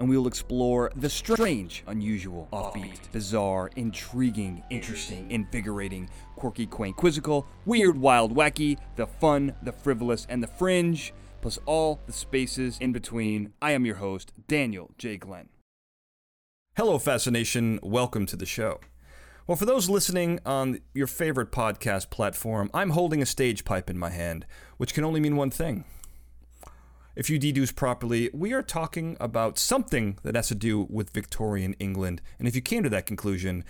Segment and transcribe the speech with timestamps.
[0.00, 7.46] and we will explore the strange, unusual, offbeat, bizarre, intriguing, interesting, invigorating, quirky, quaint, quizzical,
[7.66, 11.12] weird, wild, wacky, the fun, the frivolous, and the fringe,
[11.42, 13.52] plus all the spaces in between.
[13.60, 15.18] I am your host, Daniel J.
[15.18, 15.50] Glenn.
[16.76, 17.78] Hello, Fascination.
[17.82, 18.80] Welcome to the show.
[19.46, 23.98] Well, for those listening on your favorite podcast platform, I'm holding a stage pipe in
[23.98, 24.46] my hand,
[24.78, 25.84] which can only mean one thing.
[27.16, 31.74] If you deduce properly, we are talking about something that has to do with Victorian
[31.80, 33.64] England, and if you came to that conclusion,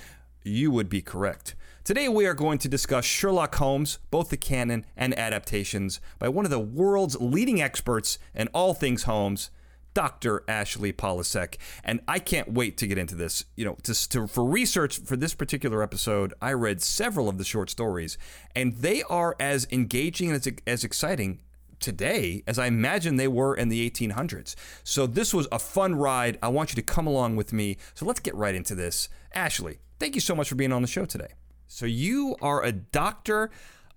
[0.45, 1.55] you would be correct.
[1.83, 6.45] Today we are going to discuss Sherlock Holmes, both the canon and adaptations, by one
[6.45, 9.50] of the world's leading experts in all things Holmes,
[9.95, 10.45] Dr.
[10.47, 11.56] Ashley Polasek.
[11.83, 13.47] And I can't wait to get into this.
[13.56, 17.45] You know, to, to, for research for this particular episode, I read several of the
[17.45, 18.19] short stories,
[18.55, 21.41] and they are as engaging and as, as exciting
[21.81, 24.55] today as I imagine they were in the 1800s.
[24.84, 26.39] So this was a fun ride.
[26.42, 27.77] I want you to come along with me.
[27.95, 29.09] So let's get right into this.
[29.34, 31.34] Ashley, thank you so much for being on the show today.
[31.67, 33.50] So you are a doctor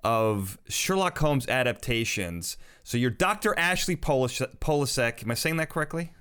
[0.04, 2.58] of Sherlock Holmes adaptations.
[2.84, 3.58] So you're Dr.
[3.58, 5.24] Ashley Polasek.
[5.24, 6.12] Am I saying that correctly?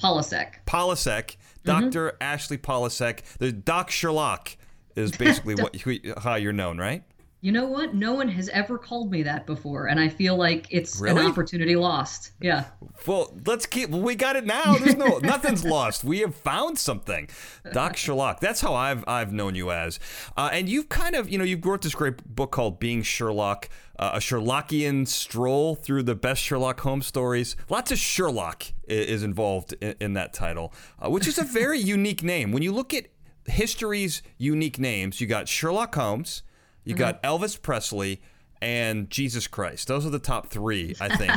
[0.00, 0.54] Polasek.
[0.66, 1.36] Polasek.
[1.64, 2.22] doctor mm-hmm.
[2.22, 3.20] Ashley Polasek.
[3.38, 4.56] The Doc Sherlock
[4.94, 5.76] is basically what
[6.18, 7.02] how you're known, right?
[7.46, 7.94] You know what?
[7.94, 11.20] No one has ever called me that before, and I feel like it's really?
[11.20, 12.32] an opportunity lost.
[12.40, 12.64] Yeah.
[13.06, 13.88] Well, let's keep.
[13.90, 14.76] We got it now.
[14.78, 16.02] There's no nothing's lost.
[16.02, 17.28] We have found something.
[17.72, 18.40] Doc Sherlock.
[18.40, 20.00] That's how I've I've known you as,
[20.36, 23.68] uh, and you've kind of you know you've wrote this great book called Being Sherlock,
[23.96, 27.54] uh, a Sherlockian stroll through the best Sherlock Holmes stories.
[27.68, 32.24] Lots of Sherlock is involved in, in that title, uh, which is a very unique
[32.24, 32.50] name.
[32.50, 33.06] When you look at
[33.44, 36.42] history's unique names, you got Sherlock Holmes.
[36.86, 37.00] You mm-hmm.
[37.00, 38.22] got Elvis Presley
[38.62, 39.88] and Jesus Christ.
[39.88, 41.32] Those are the top three, I think.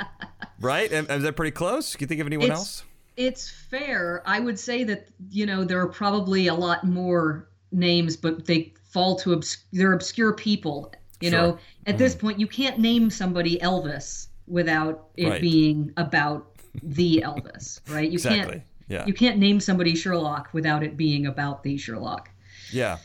[0.60, 0.90] right?
[0.90, 1.94] Is that pretty close?
[1.94, 2.84] Can you think of anyone it's, else?
[3.16, 4.22] It's fair.
[4.24, 8.72] I would say that you know there are probably a lot more names, but they
[8.84, 10.92] fall to obs- they're obscure people.
[11.20, 11.40] You sure.
[11.40, 15.40] know, at mm this point, you can't name somebody Elvis without it right.
[15.40, 16.46] being about
[16.82, 18.08] the Elvis, right?
[18.08, 18.52] You exactly.
[18.52, 18.62] can't.
[18.88, 19.06] Yeah.
[19.06, 22.28] You can't name somebody Sherlock without it being about the Sherlock.
[22.70, 22.98] Yeah.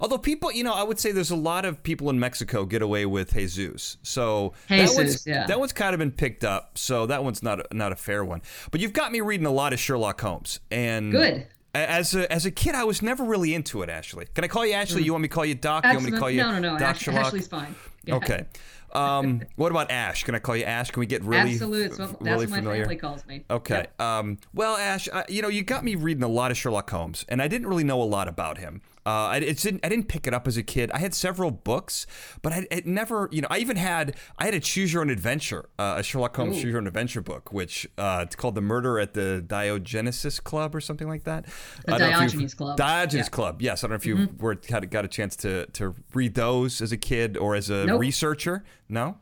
[0.00, 2.82] Although people, you know, I would say there's a lot of people in Mexico get
[2.82, 3.96] away with Jesus.
[4.02, 5.46] So Jesus, that one's, yeah.
[5.46, 6.78] that one's kind of been picked up.
[6.78, 8.42] So that one's not a, not a fair one.
[8.70, 10.60] But you've got me reading a lot of Sherlock Holmes.
[10.70, 11.46] And good.
[11.74, 14.26] As a, as a kid, I was never really into it, Ashley.
[14.34, 15.02] Can I call you Ashley?
[15.02, 15.06] Mm.
[15.06, 15.84] You want me to call you Doc?
[15.84, 16.78] You want me to call you No, no, no.
[16.78, 17.26] Doc Ash- Sherlock?
[17.26, 17.74] Ashley's fine.
[18.04, 18.16] Yeah.
[18.16, 18.44] Okay.
[18.92, 20.22] Um, what about Ash?
[20.24, 20.90] Can I call you Ash?
[20.90, 21.96] Can we get really, Absolutely.
[21.96, 22.82] That's what, really my familiar?
[22.82, 23.44] family calls me.
[23.50, 23.86] Okay.
[23.98, 24.00] Yep.
[24.00, 27.24] Um, well, Ash, uh, you know, you got me reading a lot of Sherlock Holmes,
[27.28, 28.82] and I didn't really know a lot about him.
[29.04, 30.90] Uh, I, didn't, I didn't pick it up as a kid.
[30.92, 32.06] I had several books,
[32.40, 35.10] but I it never, you know, I even had I had a Choose Your Own
[35.10, 36.62] Adventure, uh, a Sherlock Holmes Ooh.
[36.62, 40.74] Choose Your Own Adventure book, which uh, it's called The Murder at the Diogenesis Club
[40.74, 41.46] or something like that.
[41.86, 42.76] The Diogenes Club.
[42.76, 43.30] Diogenes yeah.
[43.30, 43.60] Club.
[43.60, 44.42] Yes, I don't know if you mm-hmm.
[44.42, 47.86] were had got a chance to to read those as a kid or as a
[47.86, 48.00] nope.
[48.00, 48.64] researcher.
[48.88, 49.18] No.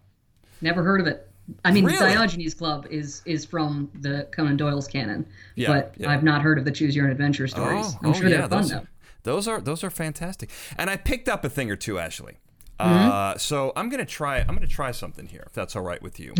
[0.61, 1.27] Never heard of it.
[1.65, 1.99] I mean, really?
[1.99, 5.27] Diogenes Club is is from the Conan Doyle's canon,
[5.57, 6.11] yeah, but yeah.
[6.11, 7.87] I've not heard of the Choose Your Own Adventure stories.
[7.87, 8.87] Oh, I'm oh, sure yeah, they're fun though.
[9.23, 12.39] Those are those are fantastic, and I picked up a thing or two, Ashley.
[12.79, 13.11] Mm-hmm.
[13.11, 14.39] Uh, so I'm gonna try.
[14.39, 16.35] I'm gonna try something here, if that's all right with you.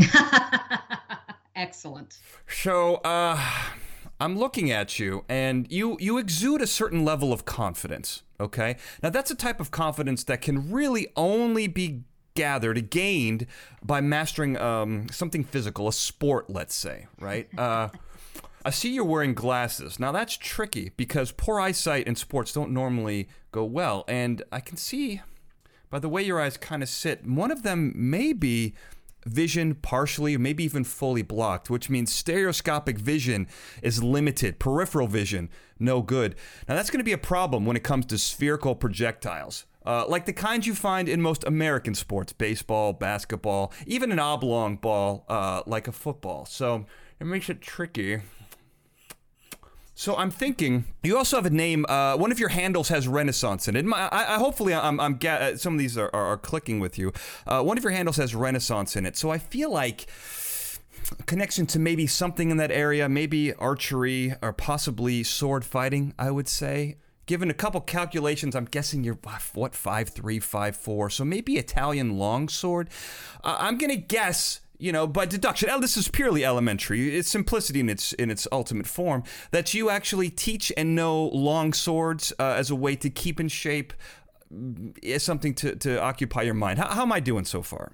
[1.57, 2.19] Excellent.
[2.49, 3.39] So uh,
[4.19, 8.23] I'm looking at you, and you you exude a certain level of confidence.
[8.39, 12.05] Okay, now that's a type of confidence that can really only be
[12.35, 13.47] gathered, gained
[13.83, 17.49] by mastering um, something physical, a sport, let's say, right?
[17.59, 17.89] Uh,
[18.65, 19.99] I see you're wearing glasses.
[19.99, 24.77] Now that's tricky because poor eyesight in sports don't normally go well, and I can
[24.77, 25.23] see
[25.91, 28.75] by the way your eyes kind of sit, one of them may be
[29.27, 33.47] vision partially, maybe even fully blocked, which means stereoscopic vision
[33.83, 36.37] is limited, peripheral vision, no good.
[36.69, 39.67] Now, that's going to be a problem when it comes to spherical projectiles.
[39.85, 44.77] Uh, like the kinds you find in most American sports, baseball, basketball, even an oblong
[44.77, 46.45] ball uh, like a football.
[46.45, 46.87] So
[47.19, 48.21] it makes it tricky.
[50.01, 51.85] So I'm thinking you also have a name.
[51.87, 53.85] Uh, one of your handles has Renaissance in it.
[53.85, 56.81] My, I, I, hopefully, I'm, I'm ga- uh, some of these are, are, are clicking
[56.81, 57.13] with you.
[57.47, 59.19] Uh, one of your handles has Renaissance in it.
[59.19, 60.07] So I feel like
[61.27, 66.15] connection to maybe something in that area, maybe archery or possibly sword fighting.
[66.19, 66.97] I would say.
[67.31, 69.17] given a couple calculations, I'm guessing you're
[69.55, 72.89] what five three, five four, so maybe Italian longsword.
[73.45, 77.17] Uh, I'm gonna guess you know, by deduction, this is purely elementary.
[77.17, 79.23] It's simplicity in its in its ultimate form.
[79.51, 83.49] That you actually teach and know long swords uh, as a way to keep in
[83.49, 83.93] shape,
[85.03, 86.79] is something to, to occupy your mind.
[86.79, 87.93] How, how am I doing so far?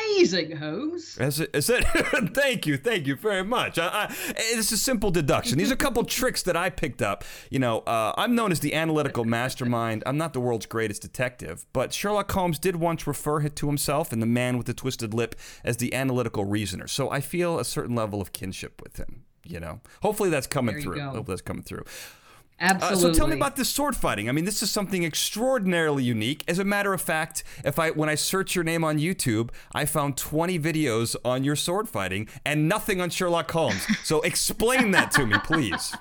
[0.00, 1.16] Amazing, Holmes.
[1.18, 1.50] Is it?
[1.54, 1.84] Is it?
[2.34, 3.78] thank you, thank you very much.
[3.78, 5.58] I, I, it's a simple deduction.
[5.58, 7.24] These are a couple tricks that I picked up.
[7.50, 10.02] You know, uh, I'm known as the analytical mastermind.
[10.06, 14.20] I'm not the world's greatest detective, but Sherlock Holmes did once refer to himself and
[14.20, 16.86] the man with the twisted lip as the analytical reasoner.
[16.86, 19.24] So I feel a certain level of kinship with him.
[19.44, 21.00] You know, hopefully that's coming through.
[21.00, 21.84] Hopefully that's coming through.
[22.60, 23.10] Absolutely.
[23.10, 24.28] Uh, so tell me about this sword fighting.
[24.28, 26.44] I mean, this is something extraordinarily unique.
[26.46, 29.86] As a matter of fact, if I when I search your name on YouTube, I
[29.86, 33.86] found 20 videos on your sword fighting and nothing on Sherlock Holmes.
[34.04, 35.96] So explain that to me, please.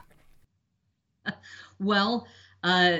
[1.79, 2.27] Well,
[2.63, 2.99] uh,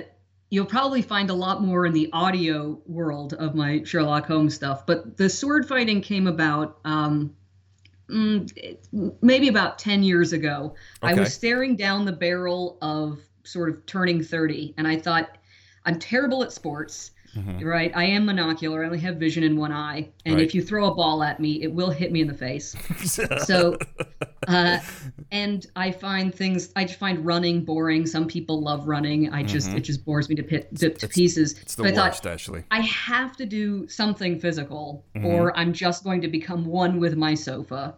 [0.50, 4.86] you'll probably find a lot more in the audio world of my Sherlock Holmes stuff,
[4.86, 7.36] but the sword fighting came about um,
[8.10, 10.76] mm, maybe about 10 years ago.
[11.04, 11.14] Okay.
[11.14, 13.20] I was staring down the barrel of
[13.52, 15.38] sort of turning 30 and I thought
[15.86, 17.12] I'm terrible at sports.
[17.36, 17.64] Mm-hmm.
[17.64, 18.84] Right, I am monocular.
[18.84, 20.44] I only have vision in one eye, and right.
[20.44, 22.76] if you throw a ball at me, it will hit me in the face.
[23.46, 23.78] so,
[24.48, 24.80] uh,
[25.32, 26.72] and I find things.
[26.76, 28.08] I find running boring.
[28.08, 29.32] Some people love running.
[29.32, 29.78] I just mm-hmm.
[29.78, 31.60] it just bores me to, pit, to, to pieces.
[31.62, 32.64] It's the worst, thought, actually.
[32.72, 35.28] I have to do something physical, mm-hmm.
[35.28, 37.94] or I'm just going to become one with my sofa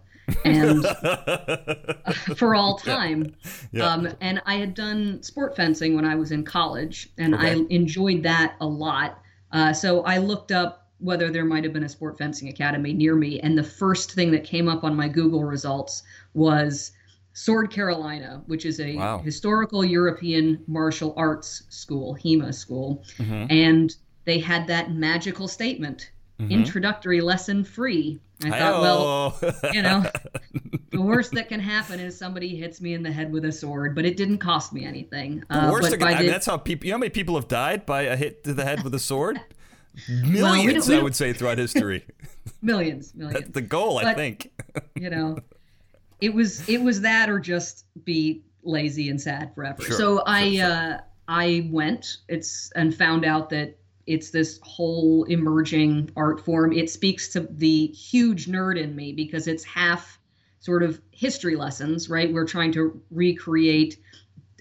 [0.45, 0.85] and
[2.37, 3.35] for all time.
[3.71, 3.85] Yeah.
[3.85, 7.51] Um, and I had done sport fencing when I was in college, and okay.
[7.51, 9.21] I enjoyed that a lot.
[9.51, 13.15] Uh, so I looked up whether there might have been a sport fencing academy near
[13.15, 16.91] me, and the first thing that came up on my Google results was
[17.33, 19.17] Sword Carolina, which is a wow.
[19.17, 23.45] historical European martial arts school, HEMA school, mm-hmm.
[23.49, 23.95] and
[24.25, 26.51] they had that magical statement mm-hmm.
[26.51, 28.19] introductory lesson free.
[28.43, 30.03] I thought, well, you know,
[30.91, 33.93] the worst that can happen is somebody hits me in the head with a sword,
[33.93, 35.43] but it didn't cost me anything.
[35.49, 36.87] The uh, worst that can, I mean, that's how people.
[36.87, 38.99] You know how many people have died by a hit to the head with a
[38.99, 39.39] sword?
[40.07, 40.41] Millions,
[40.87, 42.05] well, we I would say, throughout history.
[42.61, 43.41] millions, millions.
[43.41, 44.51] That's the goal, but, I think.
[44.95, 45.37] you know,
[46.19, 49.83] it was it was that or just be lazy and sad forever.
[49.83, 50.65] Sure, so I sure.
[50.65, 50.97] uh,
[51.27, 53.77] I went it's and found out that
[54.11, 56.73] it's this whole emerging art form.
[56.73, 60.19] It speaks to the huge nerd in me because it's half
[60.59, 62.31] sort of history lessons, right?
[62.31, 63.97] We're trying to recreate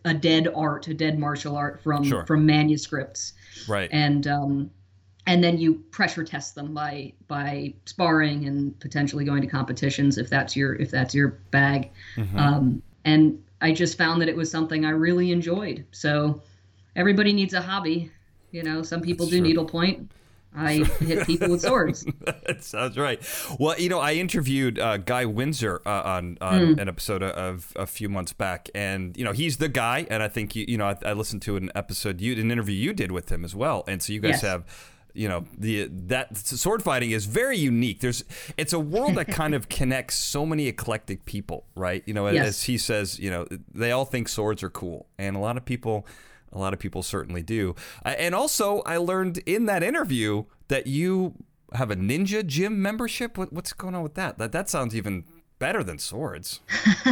[0.05, 2.25] a dead art, a dead martial art from sure.
[2.27, 3.35] from manuscripts,
[3.69, 3.89] right?
[3.93, 4.71] And um,
[5.27, 10.31] and then you pressure test them by by sparring and potentially going to competitions if
[10.31, 11.91] that's your if that's your bag.
[12.17, 12.39] Mm-hmm.
[12.39, 15.87] Um, and I just found that it was something I really enjoyed.
[15.91, 16.41] So
[16.97, 18.11] everybody needs a hobby
[18.51, 19.49] you know, some people That's do true.
[19.49, 20.11] needlepoint.
[20.55, 22.05] I hit people with swords.
[22.21, 23.23] that sounds right.
[23.59, 26.81] Well, you know, I interviewed uh, Guy Windsor uh, on, on mm.
[26.81, 30.07] an episode of a few months back, and you know, he's the guy.
[30.11, 32.75] And I think you, you know, I, I listened to an episode, you, an interview
[32.75, 33.85] you did with him as well.
[33.87, 34.43] And so you guys yes.
[34.43, 34.65] have
[35.13, 38.23] you know the that sword fighting is very unique there's
[38.57, 42.47] it's a world that kind of connects so many eclectic people right you know yes.
[42.47, 43.45] as he says you know
[43.75, 46.07] they all think swords are cool and a lot of people
[46.53, 47.75] a lot of people certainly do.
[48.05, 51.35] Uh, and also, I learned in that interview that you
[51.73, 53.39] have a ninja gym membership.
[53.39, 54.39] What, what's going on with that?
[54.39, 55.25] That that sounds even
[55.59, 56.61] better than swords.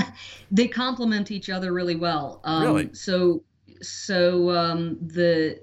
[0.51, 2.41] they complement each other really well.
[2.45, 2.95] Um, really.
[2.95, 3.45] So
[3.81, 5.61] so um, the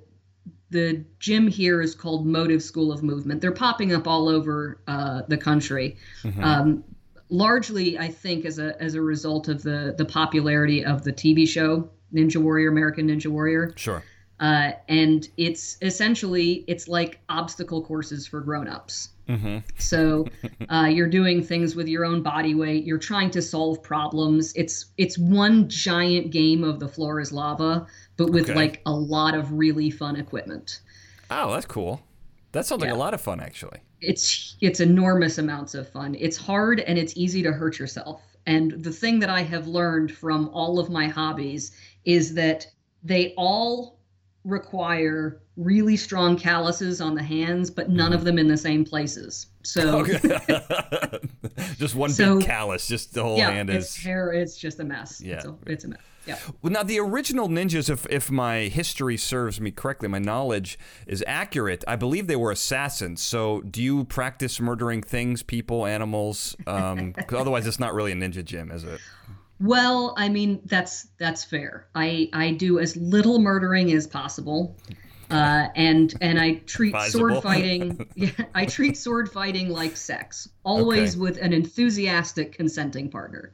[0.70, 3.42] the gym here is called Motive School of Movement.
[3.42, 5.98] They're popping up all over uh, the country.
[6.24, 6.44] Mm-hmm.
[6.44, 6.84] Um,
[7.30, 11.48] largely, I think, as a as a result of the the popularity of the TV
[11.48, 13.74] show Ninja Warrior, American Ninja Warrior.
[13.76, 14.04] Sure.
[14.40, 19.10] Uh, and it's essentially it's like obstacle courses for grown-ups.
[19.30, 19.60] Mm-hmm.
[19.78, 20.28] So
[20.70, 22.84] uh, you're doing things with your own body weight.
[22.84, 24.54] You're trying to solve problems.
[24.56, 28.56] It's it's one giant game of the floor is lava, but with okay.
[28.56, 30.82] like a lot of really fun equipment.
[31.32, 32.02] Oh, that's cool.
[32.52, 32.90] That sounds yeah.
[32.90, 33.80] like a lot of fun, actually.
[34.02, 36.16] It's it's enormous amounts of fun.
[36.20, 38.22] It's hard and it's easy to hurt yourself.
[38.46, 41.72] And the thing that I have learned from all of my hobbies
[42.06, 42.68] is that
[43.04, 44.00] they all
[44.44, 49.48] require really strong calluses on the hands, but none of them in the same places.
[49.64, 50.06] So
[51.78, 54.32] just one so, big callus, just the whole yeah, hand is it's hair.
[54.32, 55.22] It's just a mess.
[55.22, 56.00] Yeah, it's a, it's a mess.
[56.28, 56.38] Yeah.
[56.62, 61.24] Well, now the original ninjas, if if my history serves me correctly, my knowledge is
[61.28, 61.84] accurate.
[61.88, 63.22] I believe they were assassins.
[63.22, 66.56] So, do you practice murdering things, people, animals?
[66.68, 69.00] Um, otherwise, it's not really a ninja gym, is it?
[69.60, 71.88] Well, I mean that's that's fair.
[71.96, 74.76] I I do as little murdering as possible,
[75.32, 77.30] uh, and and I treat Advisable.
[77.30, 78.08] sword fighting.
[78.16, 81.20] Yeah, I treat sword fighting like sex, always Okay.
[81.22, 83.52] with an enthusiastic consenting partner.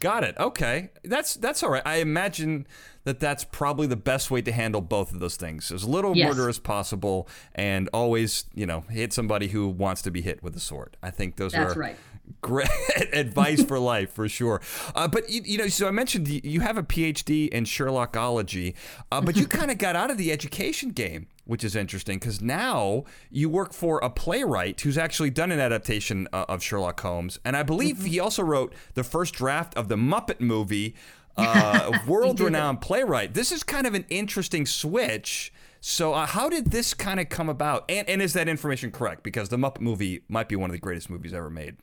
[0.00, 0.36] Got it.
[0.38, 1.82] Okay, that's that's all right.
[1.86, 2.66] I imagine
[3.04, 5.70] that that's probably the best way to handle both of those things.
[5.70, 6.30] As little Yes.
[6.34, 10.56] murder as possible, and always, you know, hit somebody who wants to be hit with
[10.56, 10.96] a sword.
[11.02, 11.96] I think those are That's are right.
[12.40, 12.68] Great
[13.12, 14.60] advice for life for sure.
[14.94, 18.74] Uh, but you, you know, so I mentioned you- you have a PhD in Sherlockology,
[19.10, 21.28] uh, but you kind of got out of the education game.
[21.46, 26.26] Which is interesting because now you work for a playwright who's actually done an adaptation
[26.32, 29.96] uh, of Sherlock Holmes, and I believe he also wrote the first draft of the
[29.96, 30.94] Muppet movie.
[31.36, 33.34] Uh, world-renowned playwright.
[33.34, 35.52] This is kind of an interesting switch.
[35.80, 37.84] So, uh, how did this kind of come about?
[37.88, 39.24] And, and is that information correct?
[39.24, 41.74] Because the Muppet movie might be one of the greatest movies ever made.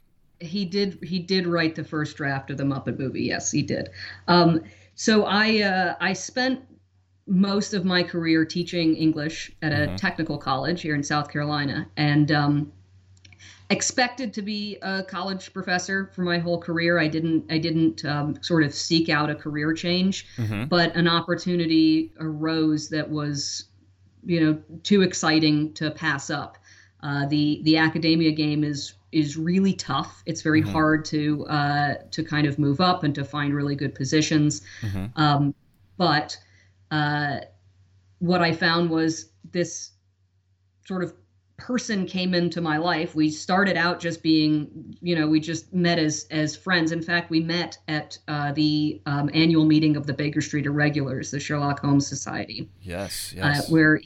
[0.42, 3.24] He did he did write the first draft of the Muppet movie.
[3.24, 3.90] Yes, he did.
[4.28, 4.64] Um,
[4.96, 6.62] so I uh, I spent
[7.28, 12.32] most of my career teaching English at a technical college here in South Carolina, and
[12.32, 12.72] um,
[13.70, 17.00] expected to be a college professor for my whole career.
[17.00, 20.26] I didn't I didn't um, sort of seek out a career change,
[20.68, 23.66] but an opportunity arose that was
[24.26, 26.58] you know too exciting to pass up.
[27.04, 30.24] Uh, the the academia game is is really tough.
[30.26, 33.96] It's very hard to uh, to kind of move up and to find really good
[33.96, 34.62] positions.
[35.16, 35.54] Um,
[35.98, 36.38] but
[36.92, 37.40] uh,
[38.20, 39.92] what I found was this
[40.86, 41.14] sort of
[41.58, 43.14] person came into my life.
[43.14, 46.92] We started out just being, you know, we just met as as friends.
[46.92, 51.32] In fact, we met at uh, the um, annual meeting of the Baker Street Irregulars,
[51.32, 53.70] the Sherlock Holmes Society Yes, uh, yes.
[53.70, 54.02] where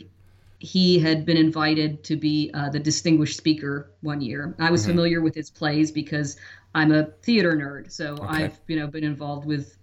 [0.59, 4.55] he had been invited to be uh, the distinguished speaker one year.
[4.59, 4.91] I was Mm-hmm.
[4.91, 6.37] familiar with his plays because
[6.73, 9.77] I'm a theater nerd, so I've you know been involved with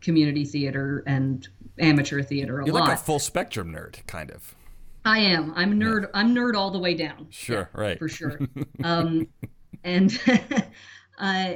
[0.00, 1.46] community theater and
[1.78, 2.66] amateur theater a lot.
[2.66, 4.54] You're like a full spectrum nerd, kind of.
[5.04, 5.52] I am.
[5.54, 6.08] I'm nerd.
[6.14, 7.26] I'm nerd all the way down.
[7.30, 7.98] Sure, right.
[7.98, 8.40] For sure.
[8.84, 9.26] um,
[9.84, 10.18] and
[11.18, 11.54] uh,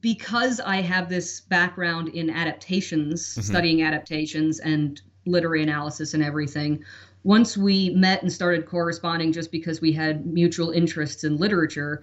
[0.00, 6.82] because I have this background in adaptations, studying adaptations and literary analysis and everything,
[7.22, 12.02] once we met and started corresponding just because we had mutual interests in literature,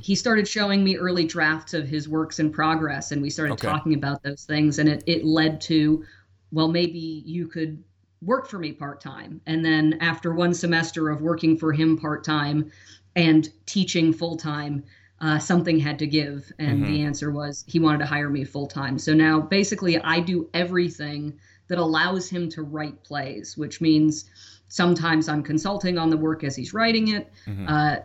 [0.00, 3.68] he started showing me early drafts of his works in progress and we started Okay.
[3.68, 6.04] talking about those things and it, it led to
[6.52, 7.82] well maybe you could
[8.22, 9.40] work for me part-time.
[9.46, 12.70] And then after one semester of working for him part-time
[13.16, 14.84] and teaching full-time
[15.20, 18.98] uh, something had to give and the answer was he wanted to hire me full-time.
[18.98, 24.26] So now basically i do everything that allows him to write plays which means
[24.68, 27.30] sometimes i'm consulting on the work as he's writing it
[27.68, 27.96] uh,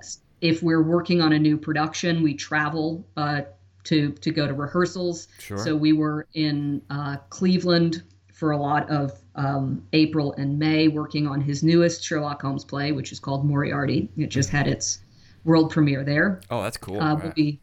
[0.41, 3.41] if we're working on a new production we travel uh,
[3.83, 5.57] to to go to rehearsals Sure.
[5.57, 8.03] so we were in uh, cleveland
[8.33, 12.91] for a lot of um, April and May working on his newest Sherlock Holmes play,
[12.91, 14.09] which is called Moriarty.
[14.17, 14.99] It just had its
[15.45, 16.41] world premiere there.
[16.49, 16.99] Oh, that's cool.
[16.99, 17.59] Uh, we'll be,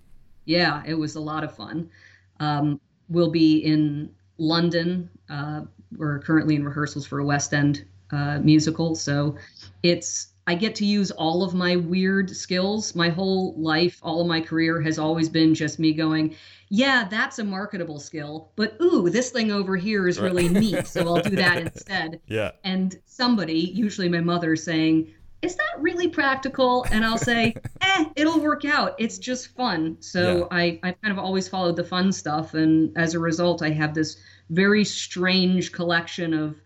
[0.47, 1.90] yeah, it was a lot of fun.
[2.38, 5.11] Um, we'll be in London.
[5.28, 5.62] Uh,
[5.97, 9.37] we're currently in rehearsals for a West End uh, musical, so
[9.83, 12.95] it's I get to use all of my weird skills.
[12.97, 16.35] My whole life, all of my career has always been just me going,
[16.71, 21.02] yeah, that's a marketable skill, but ooh, this thing over here is really neat, so
[21.02, 22.52] I'll do that instead yeah.
[22.62, 25.12] and somebody, usually my mother, saying,
[25.43, 26.85] Is that really practical?
[26.93, 28.95] And I'll say, Eh, it'll work out.
[28.99, 29.97] It's just fun.
[30.00, 30.57] So Yeah.
[30.57, 32.55] I, I've kind of always followed the fun stuff.
[32.55, 34.17] And as a result, I have this
[34.50, 36.61] very strange collection of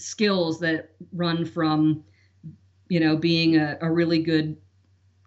[0.00, 2.04] skills that run from,
[2.88, 4.56] you know, being a, a really good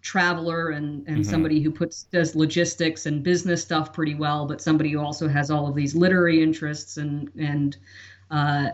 [0.02, 4.92] traveler and, and somebody who puts does logistics and business stuff pretty well, but somebody
[4.92, 7.78] who also has all of these literary interests and and
[8.30, 8.70] uh,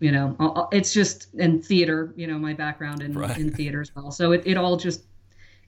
[0.00, 3.36] you know it's just and theater you know my background in, Right.
[3.36, 5.04] in theater as well so it, it all just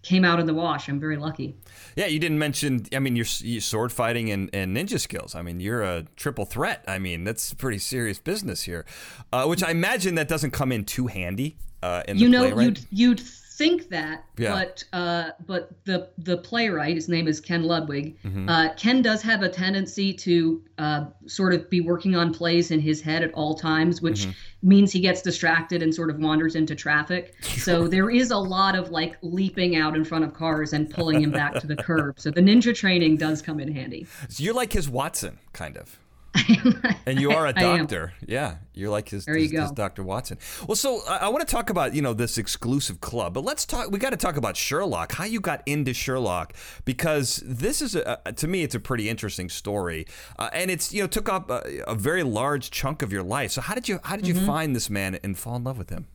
[0.03, 1.55] came out in the wash i'm very lucky
[1.97, 2.87] Yeah, you didn't mention.
[2.95, 5.35] I mean, your, your sword fighting and, and ninja skills.
[5.35, 6.85] I mean, you're a triple threat.
[6.87, 8.85] I mean, that's pretty serious business here.
[9.33, 11.57] Uh, which I imagine that doesn't come in too handy.
[11.83, 12.65] Uh, in you the know playwright.
[12.67, 13.23] you'd you'd
[13.61, 14.53] think that Yeah.
[14.59, 18.49] but uh but the the playwright his name is ken ludwig Mm-hmm.
[18.49, 20.35] uh ken does have a tendency to
[20.79, 24.69] uh sort of be working on plays in his head at all times which Mm-hmm.
[24.73, 27.35] means he gets distracted and sort of wanders into traffic
[27.67, 31.23] so there is a lot of like leaping out in front of cars and pulling
[31.23, 34.55] him back to the curb so the ninja training does come in handy So you're
[34.63, 35.99] like his Watson, kind of.
[37.07, 38.13] and you are a doctor.
[38.25, 40.03] Yeah, you're like his, you his Dr.
[40.05, 40.39] Watson.
[40.67, 43.65] Well, so I, I want to talk about you know this exclusive club, but let's
[43.65, 43.91] talk.
[43.91, 45.13] We got to talk about Sherlock.
[45.13, 49.49] How you got into Sherlock because this is a, to me it's a pretty interesting
[49.49, 50.07] story,
[50.39, 53.51] uh, and it's you know took up a, a, very large chunk of your life.
[53.51, 54.47] So how did you how did you mm-hmm.
[54.47, 56.07] find this man and fall in love with him?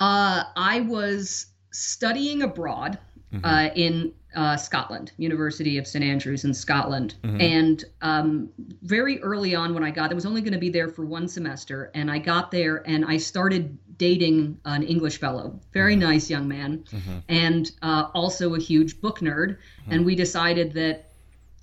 [0.00, 2.98] Uh, I was studying abroad
[3.32, 3.44] mm-hmm.
[3.44, 7.14] uh, in uh, Scotland, University of St Andrews in Scotland.
[7.22, 7.40] Mm-hmm.
[7.40, 8.48] And um,
[8.82, 11.28] very early on, when I got, I was only going to be there for one
[11.28, 16.10] semester, and I got there and I started dating an English fellow, very mm-hmm.
[16.10, 17.18] nice young man, mm-hmm.
[17.28, 19.56] and uh, also a huge book nerd.
[19.56, 19.92] Mm-hmm.
[19.92, 21.10] And we decided that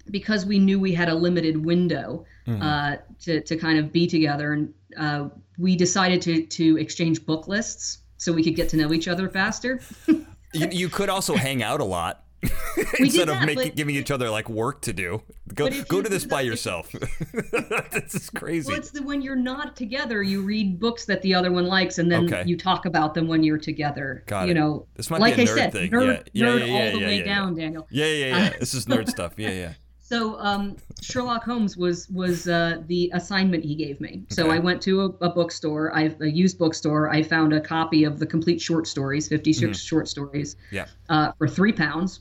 [0.10, 2.62] because we knew we had a limited window mm-hmm.
[2.62, 7.48] uh, to to kind of be together, and uh, we decided to to exchange book
[7.48, 9.82] lists so we could get to know each other faster.
[10.54, 12.24] you, you could also hang out a lot.
[13.00, 15.22] instead of making giving each other like work to do.
[15.54, 16.92] Go go to this by yourself.
[17.92, 18.68] this is crazy.
[18.68, 21.98] Well, it's the when you're not together, you read books that the other one likes,
[21.98, 22.44] and then okay.
[22.46, 24.24] you talk about them when you're together.
[24.28, 24.56] Got you it.
[24.56, 25.92] know, this might like be a I said, thing.
[25.92, 26.46] nerd, yeah.
[26.46, 27.88] nerd Yeah, yeah, all the yeah, way yeah, down, Daniel.
[27.92, 28.50] Yeah, yeah, yeah.
[28.60, 29.34] this is nerd stuff.
[29.38, 29.74] Yeah, yeah.
[30.12, 34.26] So um, Sherlock Holmes was was uh, the assignment he gave me.
[34.28, 34.56] So okay.
[34.56, 37.10] I went to a, a bookstore, I, a used bookstore.
[37.10, 39.72] I found a copy of the complete short stories, 56 mm-hmm.
[39.72, 40.88] short stories, yeah.
[41.08, 42.20] uh, for three pounds.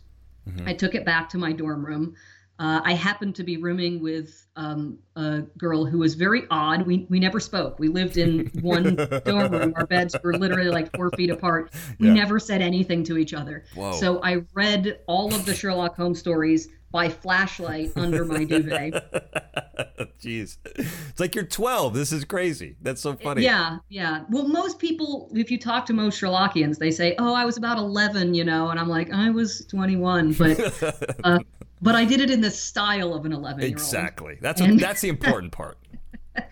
[0.56, 0.68] Mm-hmm.
[0.68, 2.14] I took it back to my dorm room.
[2.60, 6.86] Uh, I happened to be rooming with um, a girl who was very odd.
[6.86, 7.78] We we never spoke.
[7.78, 9.72] We lived in one dorm room.
[9.76, 11.72] Our beds were literally like four feet apart.
[11.98, 12.14] We yeah.
[12.14, 13.64] never said anything to each other.
[13.74, 13.92] Whoa.
[13.92, 18.92] So I read all of the Sherlock Holmes stories by flashlight under my duvet.
[20.20, 20.58] Jeez.
[20.64, 21.94] It's like you're 12.
[21.94, 22.76] This is crazy.
[22.82, 23.42] That's so funny.
[23.42, 24.24] Yeah, yeah.
[24.30, 27.78] Well, most people, if you talk to most Sherlockians, they say, oh, I was about
[27.78, 30.32] 11, you know, and I'm like, I was 21.
[30.32, 31.38] But, uh,
[31.80, 33.72] but I did it in the style of an 11 year old.
[33.72, 34.38] Exactly.
[34.40, 35.78] That's, and, a, that's the important part.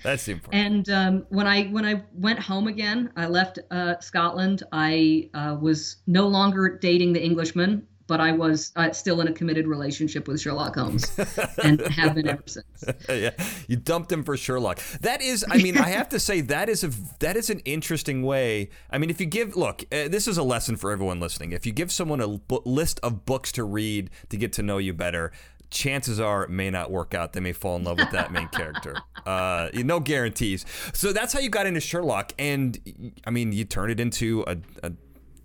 [0.02, 0.66] That's the important.
[0.66, 4.64] And um, when I when I went home again, I left uh, Scotland.
[4.72, 9.32] I uh, was no longer dating the Englishman but I was uh, still in a
[9.32, 11.16] committed relationship with Sherlock Holmes
[11.62, 12.84] and have been ever since.
[13.08, 13.30] yeah,
[13.68, 14.80] you dumped him for Sherlock.
[15.02, 16.88] That is, I mean, I have to say that is a
[17.20, 18.70] that is an interesting way.
[18.90, 21.52] I mean, if you give look, uh, this is a lesson for everyone listening.
[21.52, 24.78] If you give someone a b- list of books to read to get to know
[24.78, 25.30] you better,
[25.70, 27.34] chances are it may not work out.
[27.34, 28.96] They may fall in love with that main character.
[29.26, 30.64] Uh, no guarantees.
[30.94, 32.78] So that's how you got into Sherlock, and
[33.26, 34.92] I mean, you turned it into a, a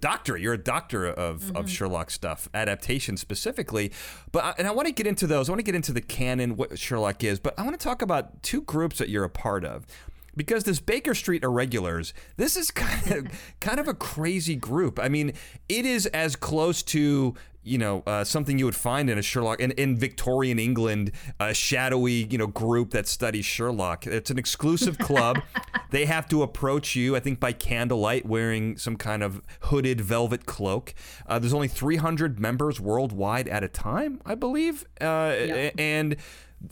[0.03, 0.35] doctor.
[0.35, 1.55] You're a doctor of, mm-hmm.
[1.55, 3.93] of Sherlock stuff, adaptation specifically.
[4.33, 5.47] But I, and I want to get into those.
[5.47, 7.39] I want to get into the canon, what Sherlock is.
[7.39, 9.87] But I want to talk about two groups that you're a part of
[10.35, 14.99] because this Baker Street Irregulars, this is kind of kind of a crazy group.
[14.99, 15.31] I mean,
[15.69, 19.61] it is as close to you know uh, something you would find in a Sherlock
[19.61, 24.05] in, in Victorian England, a shadowy you know group that studies Sherlock.
[24.05, 25.41] It's an exclusive club.
[25.93, 30.45] they have to approach you, I think, by candlelight, wearing some kind of hooded velvet
[30.45, 30.95] cloak.
[31.27, 35.69] Uh, there's only 300 members worldwide at a time, I believe, uh, yeah.
[35.77, 36.15] and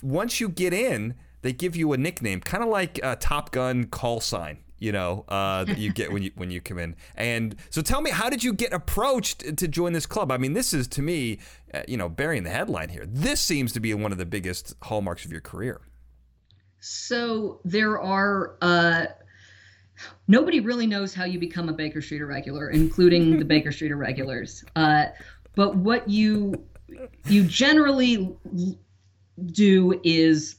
[0.01, 3.85] once you get in they give you a nickname, kind of like a Top Gun
[3.85, 4.59] call sign.
[4.77, 8.01] You know uh, that you get when you when you come in, and so tell
[8.01, 10.31] me, how did you get approached to join this club?
[10.31, 11.37] I mean, this is to me,
[11.71, 13.05] uh, you know, burying the headline here.
[13.05, 15.81] This seems to be one of the biggest hallmarks of your career.
[16.81, 19.05] So there are uh,
[20.27, 24.65] nobody really knows how you become a Baker Street irregular, including the Baker Street irregulars.
[24.75, 25.05] Uh,
[25.55, 26.65] but what you
[27.25, 28.35] you generally
[29.45, 30.55] do is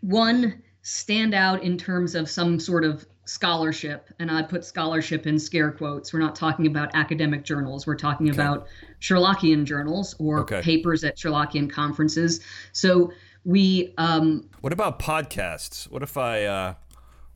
[0.00, 5.38] one stand out in terms of some sort of scholarship and i'd put scholarship in
[5.38, 8.34] scare quotes we're not talking about academic journals we're talking okay.
[8.36, 8.66] about
[9.00, 10.60] sherlockian journals or okay.
[10.60, 12.40] papers at sherlockian conferences
[12.72, 13.12] so
[13.44, 16.74] we um what about podcasts what if i uh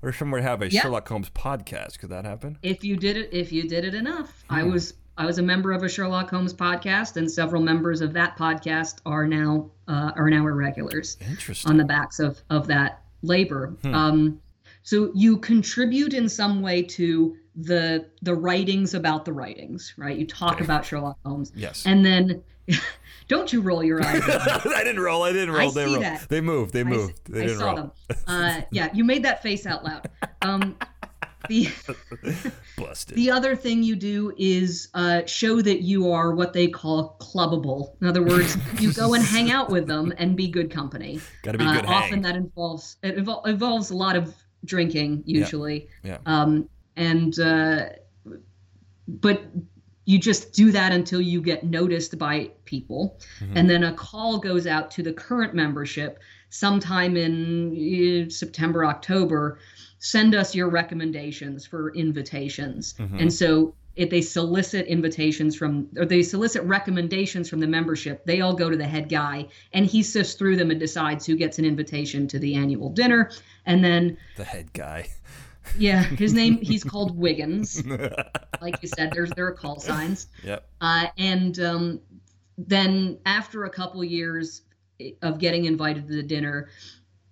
[0.01, 0.83] what if someone have a yeah.
[0.83, 4.45] sherlock holmes podcast could that happen if you did it if you did it enough
[4.49, 4.55] hmm.
[4.55, 8.13] i was I was a member of a Sherlock Holmes podcast, and several members of
[8.13, 11.17] that podcast are now uh, are now irregulars.
[11.27, 11.71] Interesting.
[11.71, 13.77] On the backs of of that labor.
[13.83, 13.95] Hmm.
[13.95, 14.43] Um,
[14.83, 20.17] so you contribute in some way to the the writings about the writings, right?
[20.17, 20.65] You talk okay.
[20.65, 21.53] about Sherlock Holmes.
[21.55, 21.87] Yes.
[21.87, 22.43] And then.
[23.29, 24.23] Don't you roll your eyes?
[24.29, 25.25] I didn't roll.
[25.25, 25.71] I didn't roll.
[25.71, 26.03] I they rolled.
[26.03, 26.29] That.
[26.29, 26.73] They moved.
[26.73, 27.21] They moved.
[27.29, 27.75] I, they I saw roll.
[27.75, 27.93] them.
[28.29, 30.09] Uh, yeah, you made that face out loud.
[30.43, 30.77] Um,
[31.49, 31.69] the
[32.77, 33.17] busted.
[33.17, 38.01] The other thing you do is uh, show that you are what they call clubbable.
[38.01, 41.21] In other words, you go and hang out with them and be good company.
[41.43, 41.85] Got to be good.
[41.85, 45.89] Uh, often that involves it evol- involves a lot of drinking usually.
[46.03, 46.19] Yeah.
[46.27, 46.43] yeah.
[46.43, 47.87] Um, and uh,
[49.07, 49.43] but
[50.05, 53.57] you just do that until you get noticed by people, mm-hmm.
[53.57, 59.59] and then a call goes out to the current membership sometime in uh, September, October,
[59.99, 62.95] send us your recommendations for invitations.
[62.95, 63.19] Mm-hmm.
[63.19, 68.43] And so if they solicit invitations from or they solicit recommendations from the membership they
[68.43, 71.59] all go to the head guy and he sifts through them and decides who gets
[71.59, 73.31] an invitation to the annual dinner
[73.65, 75.09] and then The head guy.
[75.79, 77.83] yeah his name he's called wiggins.
[78.63, 80.29] Like you said there's there are call signs.
[80.43, 80.67] Yep.
[80.81, 82.01] uh, and um,
[82.57, 84.63] then after a couple years
[85.21, 86.71] of getting invited to the dinner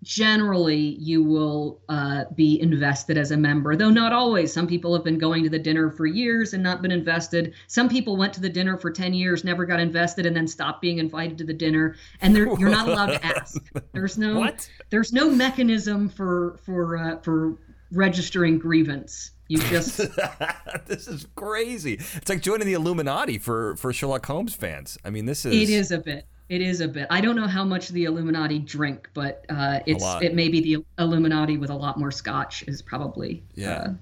[0.03, 4.53] generally you will uh, be invested as a member though not always.
[4.53, 7.55] Some people have been going to the dinner for years and not been invested.
[7.69, 10.83] Some people went to the dinner for 10 years never got invested and then stopped
[10.83, 11.97] being invited to the dinner.
[12.21, 13.57] And they're, you're not allowed to ask.
[13.93, 14.69] There's no What?
[14.91, 17.57] there's no mechanism for for uh, for
[17.91, 19.99] registering grievance you just
[20.87, 21.95] this is crazy.
[22.15, 24.97] It's like joining the Illuminati for for Sherlock Holmes fans.
[25.05, 26.27] I mean, this is It is a bit.
[26.49, 27.07] It is a bit.
[27.11, 30.85] I don't know how much the Illuminati drink, but uh, it's it may be the
[30.99, 33.71] Illuminati with a lot more scotch is probably Yeah.
[33.73, 33.93] uh,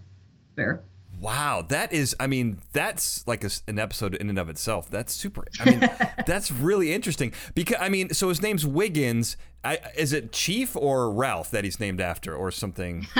[0.57, 0.83] fair.
[1.23, 2.17] Wow, that is.
[2.19, 4.91] I mean, that's like a an episode in and of itself.
[4.91, 5.45] That's super.
[5.61, 5.81] I mean,
[6.27, 9.37] that's really interesting because I mean, so his name's Wiggins.
[9.65, 13.07] I, is it Chief or Ralph that he's named after, or something?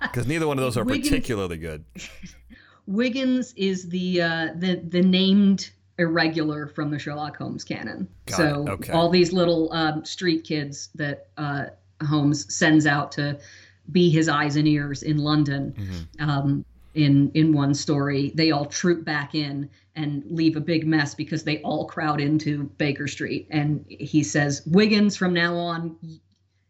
[0.00, 1.84] Because neither one of those are Wiggins- particularly good.
[2.86, 8.08] Wiggins is the uh, the the named irregular from the Sherlock Holmes canon.
[8.26, 8.92] Got so okay.
[8.92, 11.66] all these little um, street kids that uh,
[12.06, 13.38] Holmes sends out to
[13.92, 15.74] be his eyes and ears in London.
[15.76, 16.30] Mm-hmm.
[16.30, 16.64] Um,
[16.98, 21.44] in in one story, they all troop back in and leave a big mess because
[21.44, 23.46] they all crowd into Baker Street.
[23.50, 25.96] And he says, "Wiggins, from now on,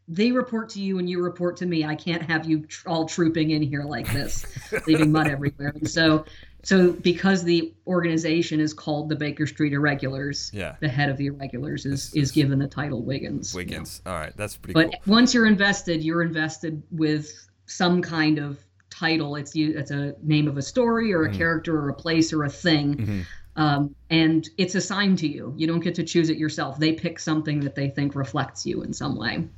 [0.07, 1.85] they report to you and you report to me.
[1.85, 4.47] I can't have you tr- all trooping in here like this,
[4.87, 6.25] leaving mud everywhere." And so,
[6.63, 10.77] so because the organization is called the Baker Street Irregulars, Yeah.
[10.81, 13.53] the head of the Irregulars is is given the title Wiggins.
[13.55, 13.65] you know.
[13.65, 14.03] Wiggins.
[14.07, 15.15] All right, that's pretty But cool.
[15.15, 17.31] once you're invested, you're invested with
[17.67, 18.59] some kind of
[18.99, 19.37] title.
[19.37, 19.77] It's you.
[19.77, 23.25] It's a name of a story or a character or a place or a thing,
[23.57, 25.55] um, and it's assigned to you.
[25.57, 26.79] You don't get to choose it yourself.
[26.79, 29.49] They pick something that they think reflects you in some way.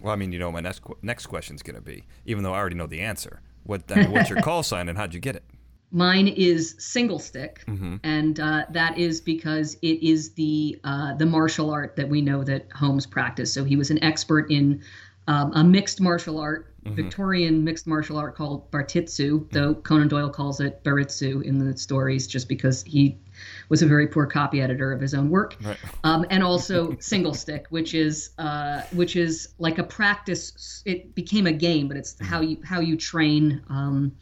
[0.00, 2.58] Well, I mean, you know, my next qu- next question's gonna be, even though I
[2.58, 3.40] already know the answer.
[3.64, 5.44] What I mean, what's your call sign and how'd you get it?
[5.92, 7.62] Mine is single stick,
[8.02, 12.42] and uh, that is because it is the uh, the martial art that we know
[12.44, 13.54] that Holmes practiced.
[13.54, 14.82] So he was an expert in
[15.28, 20.60] um, a mixed martial art, Victorian mixed martial art called Bartitsu, though Conan Doyle calls
[20.60, 23.18] it Baritsu in the stories, just because he
[23.68, 25.56] was a very poor copy editor of his own work.
[25.62, 25.76] Right.
[26.04, 30.82] Um, and also single stick, which is uh, which is like a practice.
[30.84, 33.62] It became a game, but it's how you how you train.
[33.68, 34.12] Um,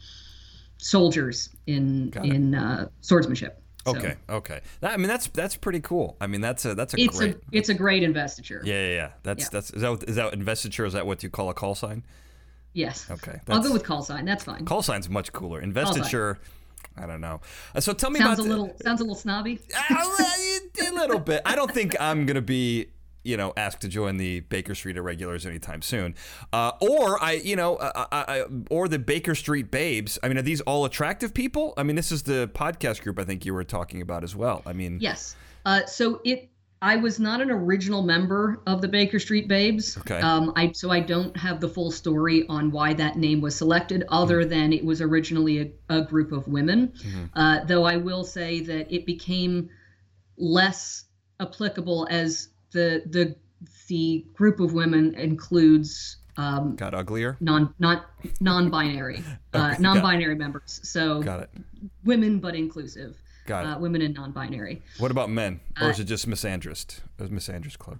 [0.77, 3.61] soldiers in in uh, swordsmanship.
[3.85, 4.61] So Okay, okay.
[4.79, 6.17] That, I mean, that's that's pretty cool.
[6.19, 7.35] I mean, that's a that's a it's great.
[7.35, 8.61] a it's a great investiture.
[8.63, 9.09] yeah, yeah, yeah.
[9.23, 9.49] That's Yeah.
[9.51, 10.85] that's is that is that investiture?
[10.85, 12.03] Is that what you call a call sign?
[12.75, 13.09] Yes.
[13.09, 14.25] Okay, I'll go with call sign.
[14.25, 14.65] That's fine.
[14.65, 15.61] Call sign's much cooler.
[15.61, 16.37] Investiture,
[16.97, 17.41] I don't know.
[17.73, 19.59] Uh, so tell me sounds a about the- little sounds a little snobby.
[19.89, 21.41] a little bit.
[21.45, 22.87] I don't think I'm gonna be,
[23.23, 26.15] you know, asked to join the Baker Street Irregulars anytime soon,
[26.53, 30.19] uh, or I, you know, uh, I, I, or the Baker Street Babes.
[30.21, 31.73] I mean, are these all attractive people?
[31.77, 34.61] I mean, this is the podcast group I think you were talking about as well.
[34.65, 35.35] I mean, Yes.
[35.65, 36.49] Uh, so it.
[36.81, 39.97] I was not an original member of the Baker Street Babes.
[39.99, 40.19] Okay.
[40.19, 44.03] Um, I so I don't have the full story on why that name was selected,
[44.09, 44.49] other Mm-hmm.
[44.49, 46.93] than it was originally a, a group of women.
[47.35, 49.69] Uh, though I will say that it became
[50.37, 51.05] less
[51.39, 53.35] applicable as the the
[53.87, 57.37] the group of women includes um, got uglier.
[57.39, 58.07] non not
[58.41, 60.81] non-binary uh, Okay, non-binary members.
[60.83, 61.49] So Got it.
[62.03, 63.17] women but inclusive.
[63.45, 63.69] Got it.
[63.69, 64.81] Uh, women and non-binary.
[64.97, 66.99] What about men, or uh, is it just misandrist?
[67.19, 67.99] It was misandrist club.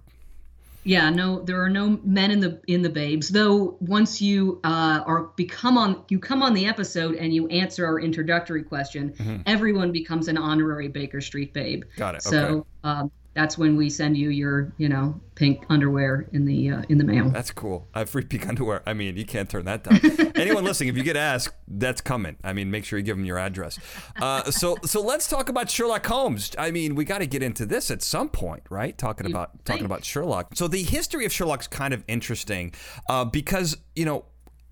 [0.86, 3.28] Yeah, no, there are no men in the in the babes.
[3.28, 7.84] Though once you uh, are become on you come on the episode and you answer
[7.84, 11.82] our introductory question, everyone becomes an honorary Baker Street babe.
[11.82, 11.98] Mm-hmm.
[11.98, 12.68] Got it, So okay.
[12.84, 16.98] um, that's when we send you your you know pink underwear in the uh, in
[16.98, 17.30] the mail.
[17.30, 17.86] That's cool.
[17.94, 18.82] I have free pink underwear.
[18.86, 20.00] I mean, you can't turn that down.
[20.34, 22.36] Anyone listening, if you get asked, that's coming.
[22.42, 23.78] I mean, make sure you give them your address.
[24.20, 26.50] Uh, so, so let's talk about Sherlock Holmes.
[26.58, 28.96] I mean, we got to get into this at some point, right?
[28.96, 30.56] Talking about talking about Sherlock.
[30.56, 32.72] So the history of Sherlock's kind of interesting
[33.08, 34.24] uh, because you know.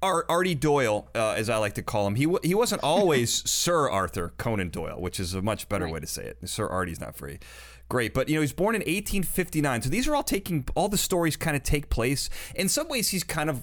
[0.02, 3.32] Ar- Artie Doyle, uh, as I like to call him, he w- he wasn't always
[3.50, 6.36] Sir Arthur Conan Doyle, which is a much better way to say it.
[6.44, 7.38] Sir Artie's not free
[7.88, 8.14] great.
[8.14, 11.36] But you know, he's born in 1859, so these are all taking all the stories
[11.36, 12.28] kind of take place.
[12.54, 13.62] In some ways, he's kind of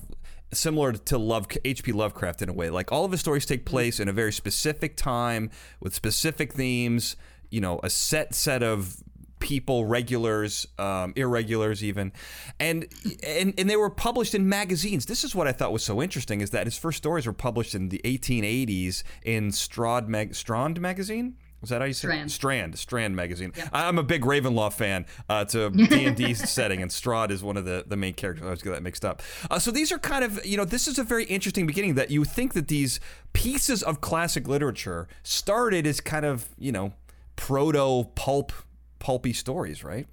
[0.54, 1.92] similar to Love H.P.
[1.92, 2.70] Lovecraft in a way.
[2.70, 7.16] Like all of his stories take place in a very specific time with specific themes.
[7.50, 9.04] You know, a set set of
[9.42, 12.14] people, regulars, um, irregulars, even,
[12.60, 12.88] and
[13.28, 15.08] and and they were published in magazines.
[15.08, 17.76] This is what I thought was so interesting: is that his first stories were published
[17.76, 21.36] in the 1880s in Strad Mag- Strand magazine.
[21.62, 22.32] Was that how you say Strand.
[22.32, 23.54] Strand, Strand magazine.
[23.72, 25.06] I- I'm a big Ravenloft fan.
[25.30, 28.42] Uh, it's a D&D setting, and Strahd is one of the, the main characters.
[28.44, 29.22] I always get that mixed up.
[29.50, 32.10] Uh, so these are kind of, you know, this is a very interesting beginning that
[32.10, 33.00] you think that these
[33.34, 36.94] pieces of classic literature started as kind of, you know,
[37.36, 38.52] proto pulp,
[39.00, 40.08] pulpy stories, right?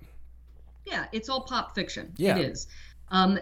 [0.85, 2.13] Yeah, it's all pop fiction.
[2.19, 2.37] Yeah.
[2.37, 2.67] It is.
[3.11, 3.39] Um,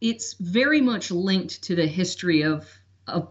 [0.00, 2.68] it's very much linked to the history of
[3.06, 3.28] of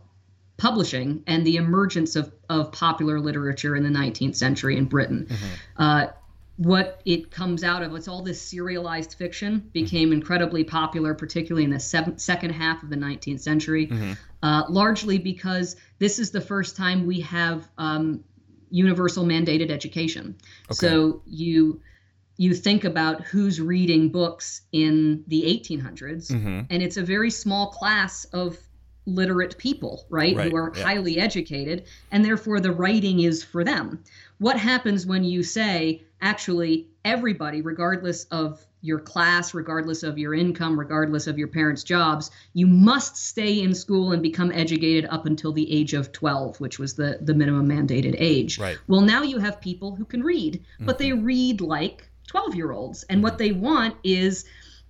[0.57, 5.27] publishing and the emergence of, of popular literature in the 19th century in Britain.
[5.77, 6.07] Uh,
[6.57, 11.71] what it comes out of, it's all this serialized fiction, became incredibly popular, particularly in
[11.71, 13.91] the second half of the 19th century,
[14.43, 18.23] uh, largely because this is the first time we have um,
[18.69, 20.35] universal mandated education.
[20.71, 21.81] So you
[22.37, 26.31] you think about who's reading books in the 1800s,
[26.69, 28.57] and it's a very small class of
[29.05, 30.83] literate people, right, Right, who are yeah.
[30.83, 34.03] highly educated, and therefore the writing is for them.
[34.37, 40.77] What happens when you say, actually, everybody, regardless of your class, regardless of your income,
[40.77, 45.53] regardless of your parents' jobs, you must stay in school and become educated up until
[45.53, 48.59] the age of 12, which was the, the minimum mandated age.
[48.59, 48.77] Right.
[48.87, 51.25] Well, now you have people who can read, but they mm-hmm.
[51.25, 53.03] read like 12 year olds.
[53.03, 53.39] And what mm-hmm.
[53.39, 54.45] they want is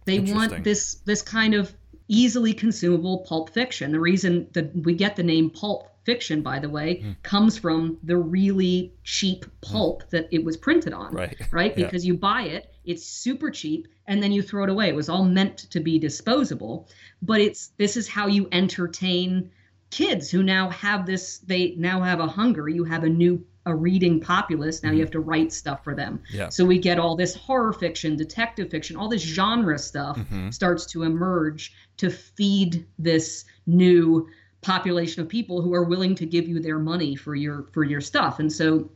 [0.06, 1.73] they want this this kind of
[2.13, 3.91] easily consumable pulp fiction.
[3.91, 7.12] The reason that we get the name pulp fiction, by the way, Hmm.
[7.23, 11.13] comes from the really cheap pulp that it was printed on.
[11.13, 11.36] Right.
[11.52, 11.78] Right?
[11.78, 11.86] Yeah.
[11.86, 14.89] Because you buy it, it's super cheap, and then you throw it away.
[14.89, 16.88] It was all meant to be disposable.
[17.21, 19.49] But it's this is how you entertain
[19.89, 23.73] kids who now have this they now have a hunger you have a new a
[23.73, 25.02] reading populace now you mm-hmm.
[25.02, 26.21] have to write stuff for them.
[26.32, 26.49] Yeah.
[26.49, 30.49] so we get all this horror fiction detective fiction all this genre stuff mm-hmm.
[30.49, 34.28] starts to emerge to feed this new
[34.63, 38.02] population of people who are willing to give you their money for your for your
[38.02, 38.39] stuff.
[38.39, 38.89] And so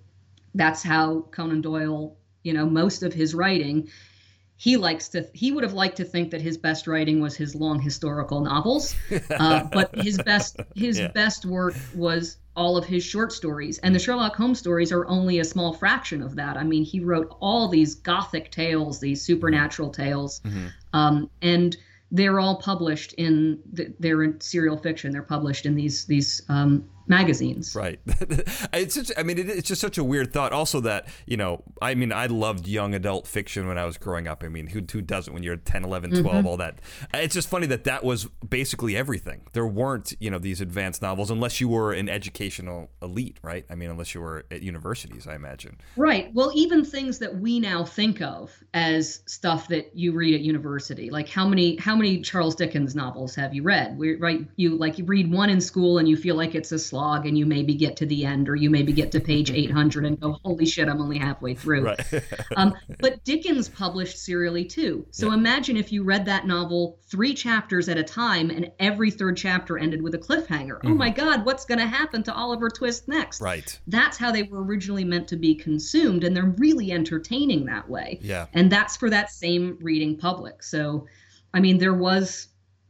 [0.56, 3.90] that's how conan doyle you know most of his writing
[4.60, 7.54] he likes to he would have liked to think that his best writing was his
[7.56, 8.96] long historical novels
[9.30, 11.10] uh, but his best his Yeah.
[11.10, 13.78] best work was all of his short stories.
[13.84, 16.58] And the sherlock holmes stories are only a small fraction of that.
[16.58, 20.68] I mean he wrote all these gothic tales these supernatural tales Mm-hmm.
[20.94, 21.78] um, and
[22.12, 25.12] they're all published in the, they're in serial fiction.
[25.12, 28.00] They're published in these these um, magazines Right.
[28.74, 30.52] it's just, I mean, it, it's just such a weird thought.
[30.54, 34.28] Also, that, you know, I mean, I loved young adult fiction when I was growing
[34.28, 34.44] up.
[34.44, 36.48] I mean, who, who doesn't when you're 10, 11, 12, Mm-hmm.
[36.48, 36.80] all that?
[37.14, 39.42] It's just funny that that was basically everything.
[39.54, 43.66] There weren't, you know, these advanced novels unless you were an educational elite, right?
[43.70, 45.78] I mean, unless you were at universities, I imagine.
[45.96, 46.34] Right.
[46.34, 51.10] Well, even things that we now think of as stuff that you read at university,
[51.10, 53.98] like how many how many Charles Dickens novels have you read?
[53.98, 56.80] We right you like you read one in school and you feel like it's a
[56.98, 60.06] slog and you maybe get to the end or you maybe get to page 800
[60.06, 61.86] and go holy shit I'm only halfway through.
[61.86, 62.24] Right.
[62.58, 65.06] um, but Dickens published serially too.
[65.12, 69.38] So imagine if you read that novel three chapters at a time and every third
[69.38, 70.80] chapter ended with a cliffhanger.
[70.84, 73.42] Oh my God, what's going to happen to Oliver Twist next?
[73.42, 73.80] right.
[73.88, 78.20] That's how they were originally meant to be consumed, and they're really entertaining that way.
[78.22, 78.48] Yeah.
[78.54, 80.64] And that's for that same reading public.
[80.64, 81.08] So,
[81.54, 82.48] I mean, there was,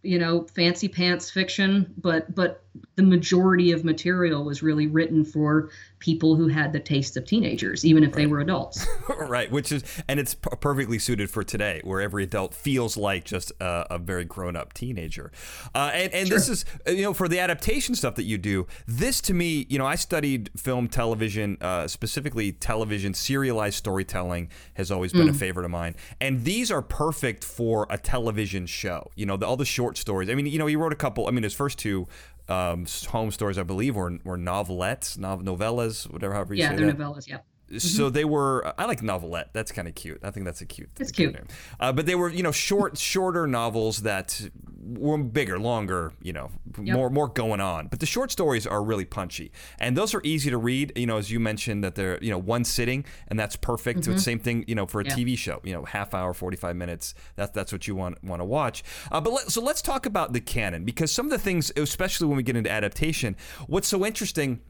[0.08, 2.64] you know, fancy pants fiction, but but
[2.96, 7.86] the majority of material was really written for people who had the taste of teenagers,
[7.86, 8.86] even if they were adults.
[9.20, 9.52] right.
[9.52, 13.88] Which is, and it's perfectly suited for today, where every adult feels like just a,
[13.92, 15.32] a very grown up teenager.
[15.74, 18.68] Uh, and and this is, uh, you know, for the adaptation stuff that you do,
[18.88, 24.92] this to me, you know, I studied film, television, uh, specifically television, serialized storytelling has
[24.92, 25.96] always been a favorite of mine.
[26.22, 29.12] And these are perfect for a television show.
[29.16, 30.30] You know, the, all the short stories.
[30.30, 32.08] I mean, you know, he wrote a couple, I mean, his first two.
[32.50, 36.76] Um, Holmes stories, I believe, were, were novelettes, nov- novellas, whatever, however you yeah, say
[36.78, 36.98] they're that.
[36.98, 37.28] novellas.
[37.28, 37.40] Yeah.
[37.78, 38.74] So they were.
[38.78, 39.50] I like novelette.
[39.54, 40.20] That's kind of cute.
[40.24, 40.90] I think that's a cute.
[41.00, 41.36] A cute.
[41.80, 44.50] Uh, but they were, you know, short, shorter novels that
[44.82, 46.14] were bigger, longer.
[46.22, 47.88] You know, more, more going on.
[47.88, 50.94] But the short stories are really punchy, and those are easy to read.
[50.96, 54.06] You know, as you mentioned, that they're, you know, one sitting, and that's perfect.
[54.06, 55.20] So same thing, you know, for a Mm-hmm.
[55.20, 55.26] Yeah.
[55.26, 55.62] TV show.
[55.64, 57.14] You know, half hour, forty five minutes.
[57.36, 58.84] That's that's what you want want to watch.
[59.12, 62.28] Uh, but let, so let's talk about the canon because some of the things, especially
[62.28, 63.36] when we get into adaptation,
[63.68, 64.62] what's so interesting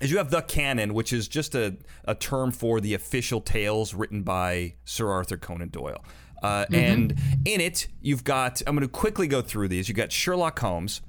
[0.00, 3.94] is you have the canon, which is just a, a term for the official tales
[3.94, 6.04] written by Sir Arthur Conan Doyle.
[6.42, 9.88] Uh, And in it, you've got, I'm going to quickly go through these.
[9.88, 11.00] You've got Sherlock Holmes.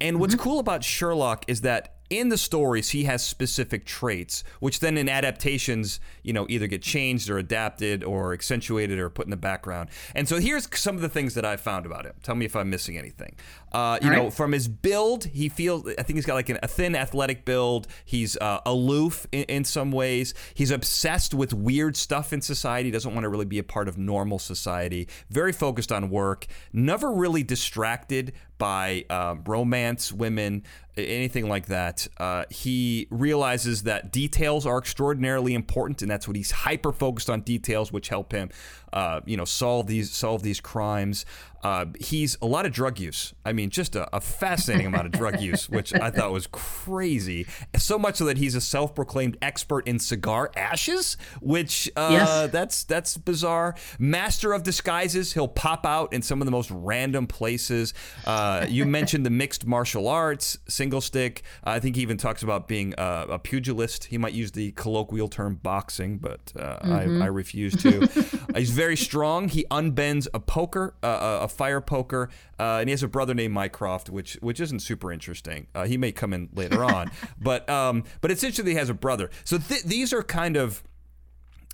[0.00, 4.80] And what's cool about Sherlock is that in the stories he has specific traits, which
[4.80, 9.30] then in adaptations, you know, either get changed or adapted or accentuated or put in
[9.30, 9.88] the background.
[10.14, 12.14] And so here's some of the things that I found about him.
[12.22, 13.36] Tell me if I'm missing anything.
[13.72, 14.32] Uh, you All know, right.
[14.32, 15.86] from his build, he feels.
[15.98, 17.86] I think he's got like an, a thin, athletic build.
[18.04, 20.34] He's uh, aloof in, in some ways.
[20.54, 22.90] He's obsessed with weird stuff in society.
[22.90, 25.08] Doesn't want to really be a part of normal society.
[25.30, 26.46] Very focused on work.
[26.72, 30.62] Never really distracted by uh, romance, women,
[30.96, 32.06] anything like that.
[32.18, 37.40] Uh, he realizes that details are extraordinarily important, and that's what he's hyper focused on
[37.40, 38.50] details, which help him,
[38.92, 41.24] uh, you know, solve these solve these crimes.
[41.62, 43.34] Uh, he's a lot of drug use.
[43.44, 47.46] I mean, just a, a fascinating amount of drug use, which I thought was crazy.
[47.76, 52.50] So much so that he's a self-proclaimed expert in cigar ashes, which uh, Yes.
[52.52, 53.74] that's that's bizarre.
[53.98, 55.32] Master of disguises.
[55.34, 57.94] He'll pop out in some of the most random places.
[58.26, 61.42] Uh, you mentioned the mixed martial arts, single stick.
[61.64, 64.06] I think he even talks about being uh, a pugilist.
[64.06, 68.02] He might use the colloquial term boxing, but uh, I, I refuse to.
[68.02, 69.48] Uh, he's very strong.
[69.48, 73.54] He unbends a poker, uh, a fire poker, uh, and he has a brother named
[73.54, 75.66] Mycroft, which which isn't super interesting.
[75.74, 77.10] Uh, he may come in later on,
[77.40, 79.30] but um, but it's interesting that he has a brother.
[79.44, 80.82] So th- these are kind of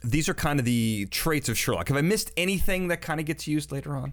[0.03, 1.89] these are kind of the traits of Sherlock.
[1.89, 4.13] Have I missed anything that kind of gets used later on?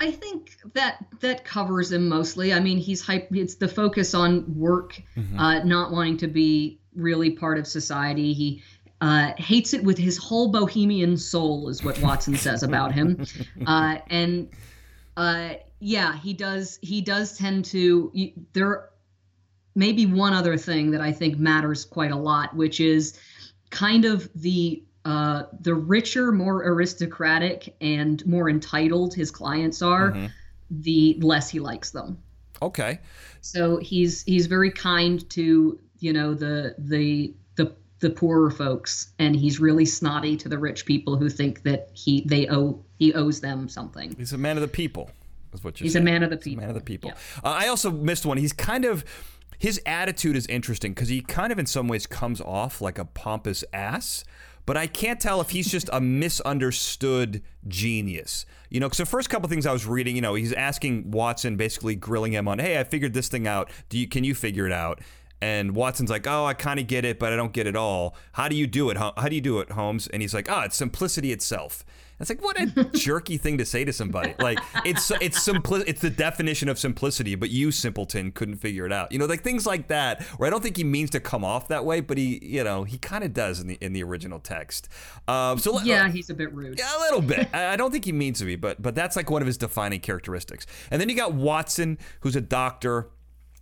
[0.00, 2.54] I think that that covers him mostly.
[2.54, 3.28] I mean, he's hype.
[3.32, 5.00] It's the focus on work,
[5.38, 8.32] uh, not wanting to be really part of society.
[8.32, 8.62] He
[9.00, 13.24] uh, hates it with his whole bohemian soul, is what Watson says about him.
[13.66, 14.48] Uh, and
[15.16, 16.78] uh, yeah, he does.
[16.82, 18.12] He does tend to.
[18.52, 18.90] There
[19.74, 23.18] may be one other thing that I think matters quite a lot, which is
[23.70, 30.16] kind of the uh, the richer, more aristocratic, and more entitled his clients are,
[30.70, 32.18] the less he likes them.
[32.62, 33.00] Okay.
[33.40, 37.34] So he's he's very kind to you know the the
[38.00, 42.22] the poorer folks, and he's really snotty to the rich people who think that he
[42.26, 44.14] they owe he owes them something.
[44.18, 45.10] He's a man of the people,
[45.52, 46.60] is what you're He's a man of the He's a people.
[46.62, 47.10] man of the people.
[47.10, 47.16] Yeah.
[47.44, 48.36] Uh, I also missed one.
[48.38, 49.04] He's kind of
[49.58, 53.04] his attitude is interesting because he kind of in some ways comes off like a
[53.04, 54.24] pompous ass.
[54.66, 56.00] But I can't tell if he's just a
[56.64, 58.46] misunderstood genius.
[58.68, 61.56] You know, because the first couple things I was reading, you know, he's asking Watson,
[61.56, 63.70] basically grilling him on, "Hey, I figured this thing out.
[63.88, 65.00] Do you can you figure it out?"
[65.42, 68.14] And Watson's like, "Oh, I kind of get it, but I don't get it all.
[68.32, 68.96] How do you do it?
[68.98, 71.84] Hol- How do you do it, Holmes?" And he's like, "Oh, it's simplicity itself."
[72.18, 74.34] It's like what a jerky thing to say to somebody.
[74.38, 78.92] Like it's it's simpli- it's the definition of simplicity, but you simpleton couldn't figure it
[78.92, 79.10] out.
[79.10, 80.22] You know, like things like that.
[80.36, 82.84] Where I don't think he means to come off that way, but he you know
[82.84, 84.90] he kind of does in the in the original text.
[85.28, 86.78] Um, so Yeah, he's a bit rude.
[86.78, 87.48] yeah, a little bit.
[87.54, 89.56] I I don't think he means to be, but but that's like one of his
[89.56, 90.66] defining characteristics.
[90.90, 93.08] And then you got Watson, who's a doctor,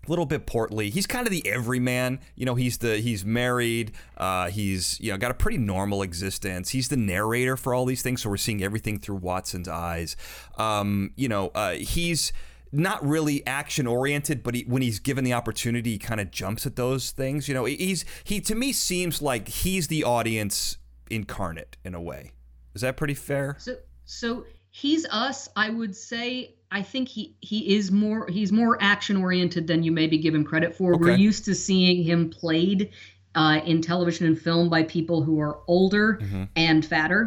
[0.08, 0.90] little bit portly.
[0.90, 2.20] He's kind of the everyman.
[2.34, 3.92] You know, he's the he's married.
[4.16, 6.70] Uh, he's you know got a pretty normal existence.
[6.70, 10.16] He's the narrator for all these things, so we're seeing everything through Watson's eyes.
[10.56, 12.32] Um, you know, uh, he's
[12.72, 16.66] not really action oriented, but he, when he's given the opportunity, he kind of jumps
[16.66, 17.48] at those things.
[17.48, 20.78] You know, he's he to me seems like he's the audience
[21.10, 22.32] incarnate in a way.
[22.74, 23.56] Is that pretty fair?
[23.58, 25.48] So so he's us.
[25.56, 29.92] I would say I think he he is more he's more action oriented than you
[29.92, 30.96] maybe give him credit for.
[30.98, 32.90] We're used to seeing him played
[33.38, 36.44] uh, in television and film by people who are older Mm-hmm.
[36.56, 37.20] and fatter.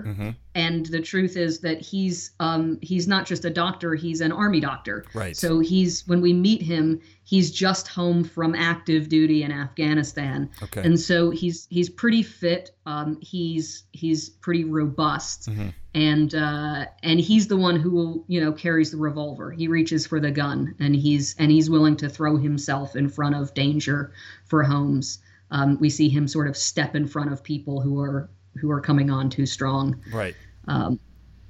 [0.54, 4.60] And the truth is that he's um, he's not just a doctor; he's an army
[4.60, 5.06] doctor.
[5.14, 5.38] Right.
[5.38, 10.50] So he's when we meet him, he's just home from active duty in Afghanistan.
[10.64, 10.82] Okay.
[10.84, 12.72] And so he's he's pretty fit.
[12.86, 15.70] Um, he's he's pretty robust, Mm-hmm.
[15.96, 19.52] and uh, and he's the one who will you know carries the revolver.
[19.52, 23.36] He reaches for the gun, and he's and he's willing to throw himself in front
[23.36, 24.12] of danger
[24.50, 25.20] for Holmes.
[25.52, 28.82] Um, we see him sort of step in front of people who are who are
[28.82, 30.36] coming on too strong Right.
[30.68, 31.00] um,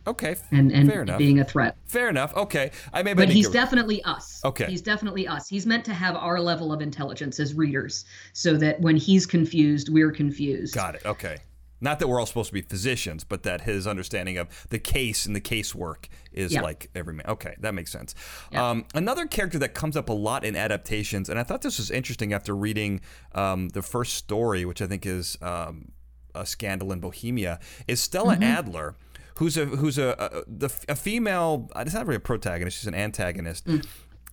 [0.08, 0.36] Okay.
[0.52, 1.20] and and Fair enough.
[1.20, 1.78] being a threat.
[1.86, 2.36] Fair enough.
[2.36, 2.72] Okay.
[2.92, 3.14] I may.
[3.14, 3.98] But he's definitely.
[3.98, 4.42] definitely us.
[4.44, 4.66] Okay.
[4.66, 5.48] He's definitely us.
[5.48, 9.90] He's meant to have our level of intelligence as readers, so that when he's confused,
[9.90, 10.74] we're confused.
[10.74, 11.06] Got it.
[11.06, 11.38] Okay.
[11.82, 15.26] Not that we're all supposed to be physicians, but that his understanding of the case
[15.26, 16.62] and the casework is Yeah.
[16.62, 17.26] like every man.
[17.28, 18.14] Okay, that makes sense.
[18.52, 18.70] Yeah.
[18.70, 21.90] Um, another character that comes up a lot in adaptations, and I thought this was
[21.92, 23.02] interesting after reading
[23.34, 25.92] um, the first story, which I think is um,
[26.36, 28.44] a scandal in Bohemia, is Stella Mm-hmm.
[28.44, 28.96] Adler.
[29.36, 31.68] Who's a who's a, a the a female?
[31.78, 32.78] It's not really a protagonist.
[32.78, 33.66] She's an antagonist.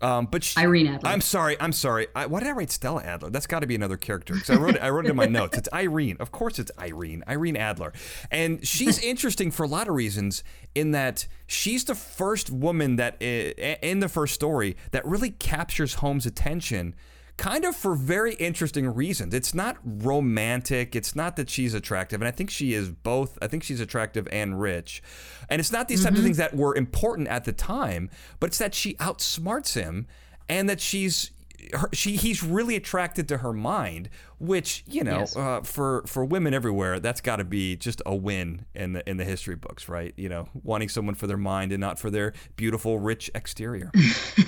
[0.01, 0.61] Um, but she.
[0.61, 1.09] Irene Adler.
[1.09, 1.57] I'm sorry.
[1.61, 2.07] I'm sorry.
[2.14, 3.30] I, why did I write Stella Adler?
[3.30, 4.82] That's got to be another character because I wrote it.
[4.82, 5.59] I wrote it in my notes.
[5.59, 6.16] It's Irene.
[6.20, 7.24] Of course, it's Irene.
[7.28, 7.92] Irene Adler,
[8.30, 10.44] and she's interesting for a lot of reasons.
[10.74, 16.26] In that she's the first woman that in the first story that really captures Holmes'
[16.26, 16.94] attention
[17.39, 19.32] kind of for very interesting reasons.
[19.32, 20.95] It's not romantic.
[20.95, 23.39] It's not that she's attractive, and I think she is both.
[23.41, 25.03] I think she's attractive and rich,
[25.49, 26.24] and it's not these types of mm-hmm.
[26.24, 28.11] things that were important at the time,
[28.41, 30.07] but it's that she outsmarts him,
[30.49, 31.30] and that she's
[31.75, 35.37] her, she he's really attracted to her mind, which you know Yes.
[35.37, 39.17] uh, for for women everywhere, that's got to be just a win in the in
[39.17, 40.15] the history books, right?
[40.17, 43.91] You know, wanting someone for their mind and not for their beautiful, rich exterior.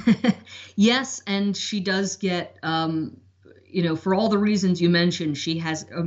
[0.77, 3.17] yes, and she does get, um,
[3.67, 6.07] you know, for all the reasons you mentioned, she has a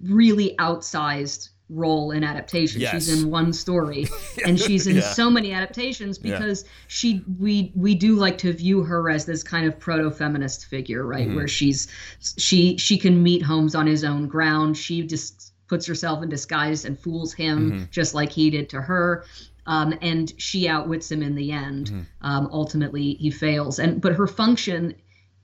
[0.00, 2.80] really outsized role in adaptation.
[2.80, 2.92] Yes.
[2.92, 4.06] She's in one story,
[4.46, 5.12] and she's in Yeah.
[5.12, 6.32] so many adaptations Yeah.
[6.38, 11.06] because she we we do like to view her as this kind of proto-feminist figure,
[11.06, 11.26] right?
[11.26, 11.36] Mm-hmm.
[11.36, 11.88] Where she's
[12.36, 14.76] she she can meet Holmes on his own ground.
[14.76, 17.84] She just puts herself in disguise and fools him Mm-hmm.
[17.90, 19.24] just like he did to her.
[19.66, 21.86] Um, and she outwits him in the end.
[21.86, 22.00] Mm-hmm.
[22.20, 23.78] Um, ultimately, he fails.
[23.78, 24.94] And but her function,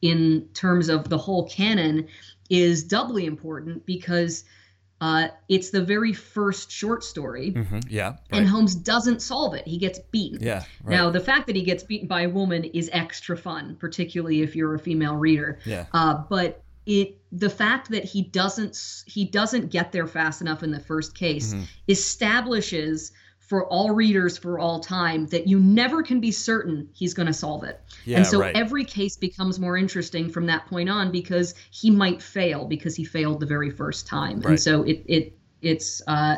[0.03, 2.07] in terms of the whole canon,
[2.51, 4.45] is doubly important because
[5.01, 8.47] uh, it's the very first short story, Mhm, Yeah, and.
[8.47, 9.67] Holmes doesn't solve it.
[9.67, 10.39] He gets beaten.
[10.43, 10.95] yeah, right.
[10.97, 14.55] Now, the fact that he gets beaten by a woman is extra fun, particularly if
[14.55, 15.59] you're a female reader.
[15.65, 20.63] yeah, Uh, but it the fact that he doesn't he doesn't get there fast enough
[20.63, 21.65] in the first case Mm-hmm.
[21.89, 23.13] establishes
[23.51, 27.33] for all readers for all time that you never can be certain he's going to
[27.33, 27.81] solve it.
[28.05, 28.55] Yeah, and so right.
[28.55, 33.03] every case becomes more interesting from that point on because he might fail because he
[33.03, 34.39] failed the very first time.
[34.39, 34.51] Right.
[34.51, 36.37] And so it it it's uh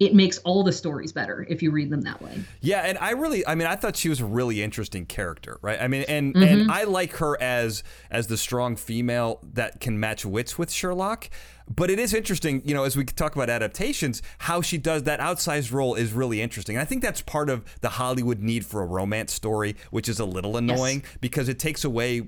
[0.00, 2.42] it makes all the stories better if you read them that way.
[2.62, 5.80] Yeah, and I really, I mean, I thought she was a really interesting character, right?
[5.80, 6.42] I mean, and Mm-hmm.
[6.42, 11.28] and I like her as as the strong female that can match wits with Sherlock.
[11.68, 15.20] But it is interesting, you know, as we talk about adaptations, how she does that
[15.20, 16.74] outsized role is really interesting.
[16.76, 20.18] And I think that's part of the Hollywood need for a romance story, which is
[20.18, 22.22] a little annoying because it takes away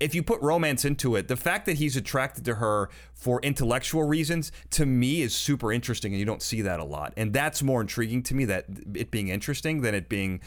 [0.00, 4.04] if you put romance into it, the fact that he's attracted to her for intellectual
[4.04, 7.12] reasons to me is super interesting, and you don't see that a lot.
[7.16, 10.40] And that's more intriguing to me that it being interesting than it being,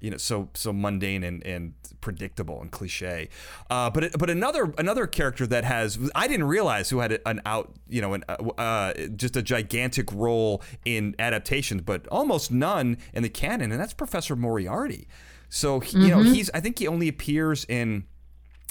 [0.00, 3.28] you know, so so mundane and, and predictable and cliche.
[3.68, 7.74] Uh, but but another another character that has I didn't realize who had an out
[7.88, 13.22] you know an uh, uh, just a gigantic role in adaptations, but almost none in
[13.22, 15.08] the canon, and that's Professor Moriarty.
[15.50, 18.06] So he, you know he's I think he only appears in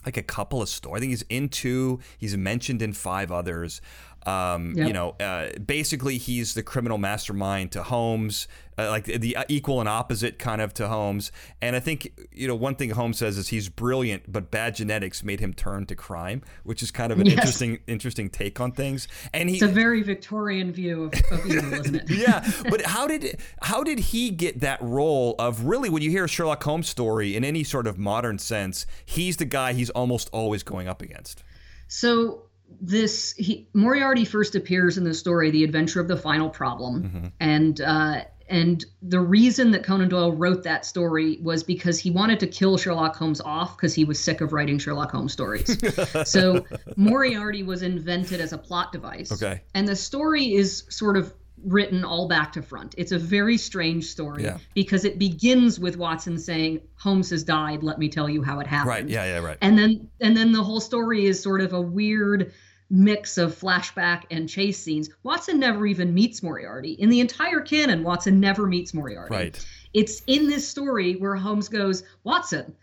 [0.06, 0.97] like a couple of stories.
[0.97, 1.99] I think he's in two.
[2.18, 3.82] He's mentioned in five others.
[4.26, 4.88] Um, Yep.
[4.88, 8.48] You know, uh, basically he's the criminal mastermind to Holmes,
[8.78, 11.32] uh, like the equal and opposite kind of to Holmes.
[11.62, 15.24] And I think you know one thing Holmes says is he's brilliant, but bad genetics
[15.24, 17.36] made him turn to crime, which is kind of an Yes.
[17.36, 19.08] interesting interesting take on things.
[19.34, 22.04] And he It's a very Victorian view of, of evil, isn't it?
[22.10, 26.26] yeah, but how did how did he get that role of really when you hear
[26.26, 30.30] a Sherlock Holmes story in any sort of modern sense, he's the guy he's almost
[30.32, 31.44] always going up against.
[31.88, 32.44] So
[32.82, 37.80] this he, Moriarty first appears in the story, "The Adventure of the Final Problem," and
[37.82, 42.48] uh, and the reason that Conan Doyle wrote that story was because he wanted to
[42.48, 45.78] kill Sherlock Holmes off because he was sick of writing Sherlock Holmes stories.
[46.30, 46.66] so
[46.98, 49.32] Moriarty was invented as a plot device.
[49.32, 49.62] Okay.
[49.74, 51.34] and the story is sort of
[51.66, 52.95] written all back to front.
[52.97, 54.57] It's a very strange story Yeah.
[54.74, 57.84] because it begins with Watson saying, "Holmes has died.
[57.84, 59.09] Let me tell you how it happened." Right?
[59.09, 59.57] Yeah, yeah, right.
[59.61, 62.51] and then and then the whole story is sort of a weird
[62.89, 65.09] mix of flashback and chase scenes.
[65.24, 66.91] Watson never even meets Moriarty.
[66.93, 69.34] In the entire canon, Watson never meets Moriarty.
[69.34, 69.66] Right.
[69.93, 72.76] It's in this story where Holmes goes, "Watson,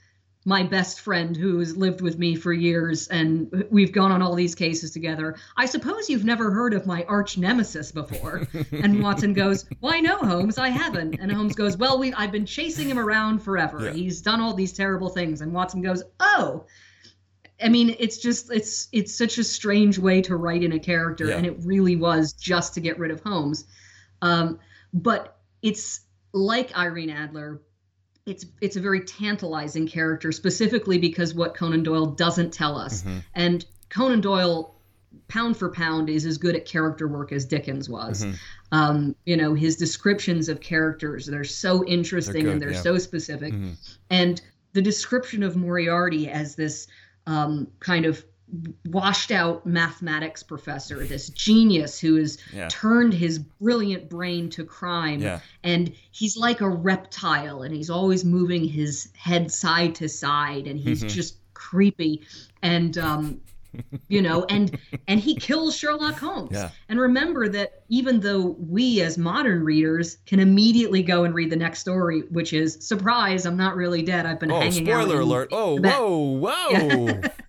[0.47, 4.55] my best friend who's lived with me for years and we've gone on all these
[4.55, 5.36] cases together.
[5.57, 10.16] I suppose you've never heard of my arch nemesis before." and Watson goes, "Why no,
[10.16, 10.57] Holmes?
[10.57, 13.84] I haven't." And Holmes goes, "Well, we I've been chasing him around forever.
[13.84, 13.93] Yeah.
[13.93, 16.64] He's done all these terrible things." And Watson goes, "Oh."
[17.62, 21.26] I mean, it's just it's it's such a strange way to write in a character,
[21.26, 21.36] Yeah.
[21.36, 23.66] and it really was just to get rid of Holmes.
[24.22, 24.59] Um,
[24.95, 26.01] but it's
[26.32, 27.61] like Irene Adler.
[28.30, 33.18] It's it's a very tantalizing character, specifically because what Conan Doyle doesn't tell us, Mm-hmm.
[33.34, 34.74] and Conan Doyle,
[35.28, 38.24] pound for pound, is as good at character work as Dickens was.
[38.24, 38.34] Mm-hmm.
[38.72, 42.80] Um, you know, his descriptions of characters they're so interesting good, and they're yeah.
[42.82, 43.74] so specific, Mhm.
[44.10, 44.40] and
[44.74, 46.86] the description of Moriarty as this
[47.26, 48.24] um, kind of
[48.86, 52.68] washed out mathematics professor, this genius who has Yeah.
[52.68, 55.20] turned his brilliant brain to crime.
[55.20, 55.40] Yeah.
[55.62, 60.78] And he's like a reptile and he's always moving his head side to side and
[60.78, 61.09] he's Mm-hmm.
[61.09, 62.22] just creepy.
[62.62, 63.40] And, um,
[64.09, 64.76] you know, and
[65.07, 66.51] and he kills Sherlock Holmes.
[66.51, 66.70] Yeah.
[66.88, 71.57] And remember that even though we as modern readers can immediately go and read the
[71.57, 74.26] next story, which is surprise, I'm not really dead.
[74.26, 75.05] I've been Oh, hanging out.
[75.05, 75.51] spoiler alert!
[75.53, 77.20] Oh, the back." whoa, whoa,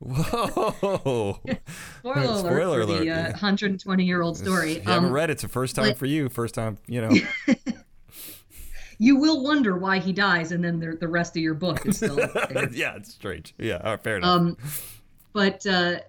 [0.00, 1.40] Whoa!
[1.42, 1.42] Spoiler,
[2.04, 3.26] alert Spoiler for the alert.
[3.28, 4.74] uh, 120 year old story.
[4.74, 5.34] You haven't Um, read it.
[5.34, 6.28] It's the first time but- for you.
[6.28, 7.10] First time, you know.
[8.98, 11.96] you will wonder why he dies, and then the, the rest of your book is
[11.98, 12.68] still there.
[12.72, 13.54] yeah, it's strange.
[13.58, 14.28] Yeah, right, fair enough.
[14.30, 14.56] Um,
[15.32, 16.00] but uh,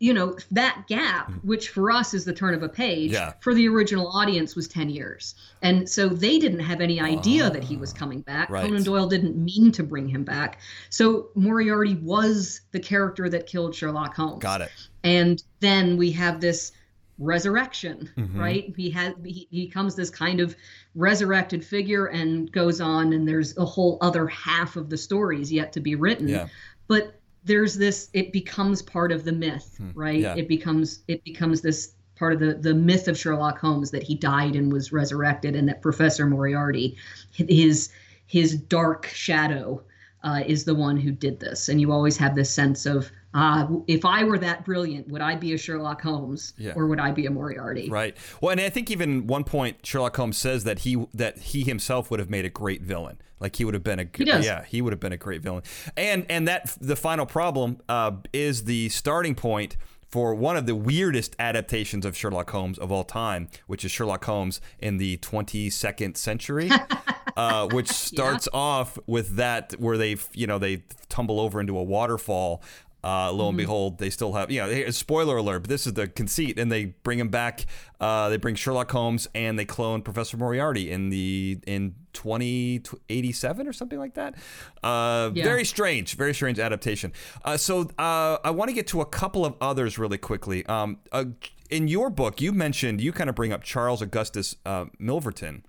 [0.00, 3.12] you know that gap, which for us is the turn of a page.
[3.12, 3.32] Yeah.
[3.40, 7.62] for the original audience was ten years, and so they didn't have any idea that
[7.64, 8.50] he was coming back.
[8.50, 8.64] Right.
[8.66, 10.58] Conan Doyle didn't mean to bring him back,
[10.90, 14.42] so Moriarty was the character that killed Sherlock Holmes.
[14.42, 14.70] Got it.
[15.04, 16.72] and then we have this
[17.18, 18.36] resurrection Mhm.
[18.38, 20.56] right he has he, he becomes this kind of
[20.96, 25.72] resurrected figure and goes on and there's a whole other half of the stories yet
[25.74, 26.48] to be written Yeah.
[26.88, 30.22] but there's this it becomes part of the myth right Hmm.
[30.22, 30.34] Yeah.
[30.36, 34.14] it becomes it becomes this part of the the myth of Sherlock Holmes that he
[34.14, 36.96] died and was resurrected and that Professor Moriarty
[37.32, 37.90] his
[38.26, 39.82] his dark shadow
[40.24, 43.68] uh, is the one who did this and you always have this sense of ah
[43.86, 46.72] if I were that brilliant would I be a Sherlock Holmes Yeah.
[46.74, 48.16] or would I be a Moriarty Right.
[48.40, 52.10] Well, and I think even one point Sherlock Holmes says that he that he himself
[52.10, 53.18] would have made a great villain.
[53.40, 54.44] Like he would have been a He does.
[54.46, 55.62] yeah he would have been a great villain.
[55.96, 59.76] And and that the final problem uh, is the starting point
[60.14, 64.24] for one of the weirdest adaptations of Sherlock Holmes of all time, which is Sherlock
[64.26, 66.70] Holmes in the 22nd century,
[67.36, 71.82] uh, which starts off with that where they you know they tumble over into a
[71.82, 72.62] waterfall.
[73.04, 76.08] Uh, lo and behold, they still have, you know, spoiler alert, but this is the
[76.08, 76.58] conceit.
[76.58, 77.66] And they bring him back.
[78.00, 83.72] Uh, they bring Sherlock Holmes and they clone Professor Moriarty in the in 2087 or
[83.72, 84.34] something like that.
[84.82, 85.44] Uh, Yeah.
[85.44, 87.12] Very strange, very strange adaptation.
[87.44, 90.64] Uh, so uh, I want to get to a couple of others really quickly.
[90.66, 91.24] Um, uh,
[91.70, 95.62] in your book, you mentioned, you kind of bring up Charles Augustus uh, Milverton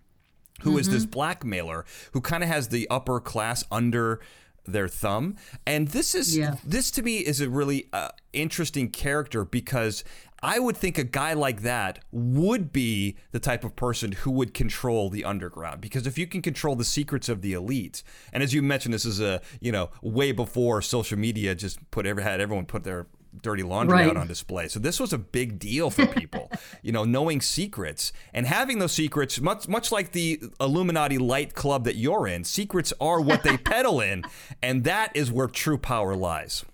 [0.61, 0.95] who is Mm-hmm.
[0.95, 1.83] this blackmailer
[2.13, 4.21] who kind of has the upper class under
[4.66, 5.36] their thumb
[5.66, 6.55] and this is Yeah.
[6.66, 10.03] this to me is a really uh, interesting character because
[10.43, 14.53] I would think a guy like that would be the type of person who would
[14.53, 18.03] control the underground because if you can control the secrets of the elite
[18.34, 22.05] and as you mentioned this is a you know way before social media just put
[22.05, 23.07] every had everyone put their
[23.41, 24.09] dirty laundry Right.
[24.09, 24.67] out on display.
[24.67, 28.91] So this was a big deal for people, you know, knowing secrets and having those
[28.93, 32.43] secrets, much much like the Illuminati light club that you're in.
[32.43, 34.23] Secrets are what they peddle in,
[34.61, 36.65] and that is where true power lies.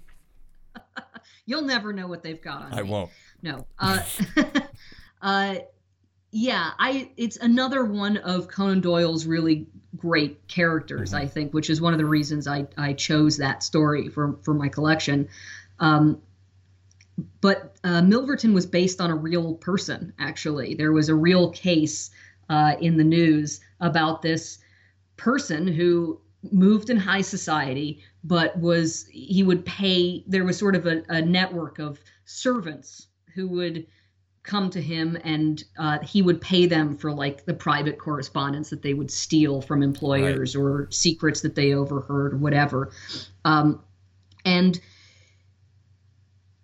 [1.46, 2.90] you'll never know what they've got on I me.
[2.90, 3.10] won't.
[3.42, 3.66] No.
[3.80, 4.00] Uh,
[5.22, 5.56] uh,
[6.32, 7.10] yeah, I.
[7.18, 12.00] It's another one of Conan Doyle's really great characters, I think, which is one of
[12.00, 15.28] the reasons I I chose that story for for my collection.
[15.80, 16.22] Um,
[17.42, 20.14] but uh, Milverton was based on a real person.
[20.20, 22.12] Actually, there was a real case
[22.50, 24.60] uh, in the news about this
[25.18, 26.20] person who
[26.52, 30.24] moved in high society, but was he would pay.
[30.28, 33.86] There was sort of a, a network of servants who would
[34.44, 38.82] come to him and uh, he would pay them for like the private correspondence that
[38.82, 42.92] they would steal from employers or secrets that they overheard or whatever
[43.46, 43.80] um,
[44.44, 44.80] and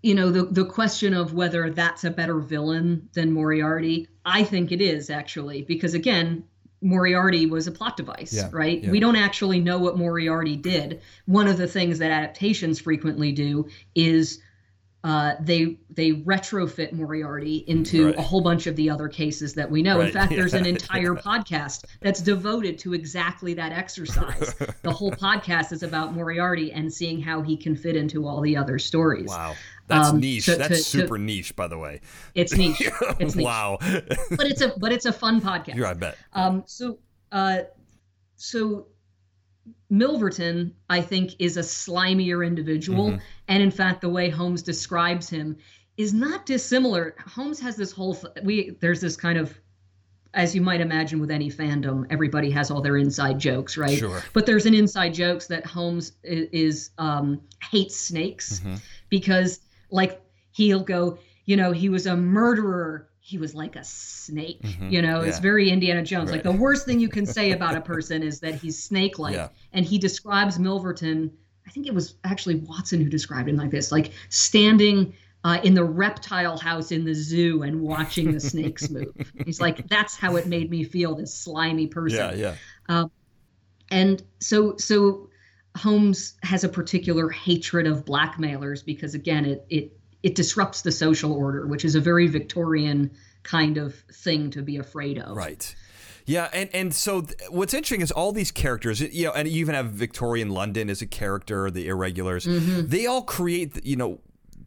[0.03, 4.71] you know the the question of whether that's a better villain than Moriarty I think
[4.71, 6.43] it is actually because again
[6.81, 8.91] Moriarty was a plot device Yeah, right yeah.
[8.91, 13.67] we don't actually know what Moriarty did one of the things that adaptations frequently do
[13.95, 14.39] is
[15.03, 18.17] uh, they they retrofit Moriarty into Right.
[18.17, 19.99] a whole bunch of the other cases that we know.
[19.99, 24.53] Right, In fact, there's an yeah, entire podcast that's devoted to exactly that exercise.
[24.81, 28.57] the whole podcast is about Moriarty and seeing how he can fit into all the
[28.57, 29.29] other stories.
[29.29, 29.55] Wow,
[29.87, 30.45] that's Um, niche.
[30.45, 32.01] to- that's to- to- super niche, by the way.
[32.35, 32.81] It's niche.
[33.19, 33.43] It's niche.
[33.45, 33.77] wow.
[33.81, 35.73] But it's a but it's a fun podcast.
[35.75, 36.17] Here, I bet.
[36.33, 36.99] Um, so,
[37.31, 37.59] uh,
[38.35, 38.87] so
[39.91, 43.21] Milverton, I think, is a slimier individual, Mhm.
[43.47, 45.57] and in fact, the way Holmes describes him
[45.97, 47.15] is not dissimilar.
[47.25, 49.57] Holmes has this whole th- we there's this kind of
[50.33, 53.97] as you might imagine with any fandom, everybody has all their inside jokes, right?
[53.97, 54.21] Sure.
[54.33, 58.79] But there's an inside jokes that Holmes is, is um, hates snakes Mhm.
[59.09, 60.21] because, like,
[60.51, 63.07] he'll go, you know, he was a murderer.
[63.19, 64.61] He was like a snake.
[64.61, 64.91] Mhm.
[64.91, 66.31] You know, it's very Indiana Jones.
[66.31, 69.35] Like the worst thing you can say about a person is that he's snake-like.
[69.35, 69.49] Yeah.
[69.73, 71.31] And he describes Milverton.
[71.65, 75.13] I think it was actually Watson who described him like this, like standing
[75.43, 79.13] uh, in the reptile house in the zoo and watching the snakes move.
[79.45, 81.13] He's like, that's how it made me feel.
[81.15, 82.55] This slimy person Yeah,
[82.89, 83.05] yeah.
[83.91, 85.26] and so so
[85.77, 91.31] Holmes has a particular hatred of blackmailers because again it it it disrupts the social
[91.31, 93.11] order, which is a very Victorian
[93.43, 95.37] kind of thing to be afraid of.
[95.37, 95.75] Right.
[96.25, 99.61] Yeah, and and so th- what's interesting is all these characters, you know, and you
[99.61, 102.45] even have Victorian London as a character, the irregulars.
[102.45, 102.87] Mm-hmm.
[102.87, 104.19] They all create, you know,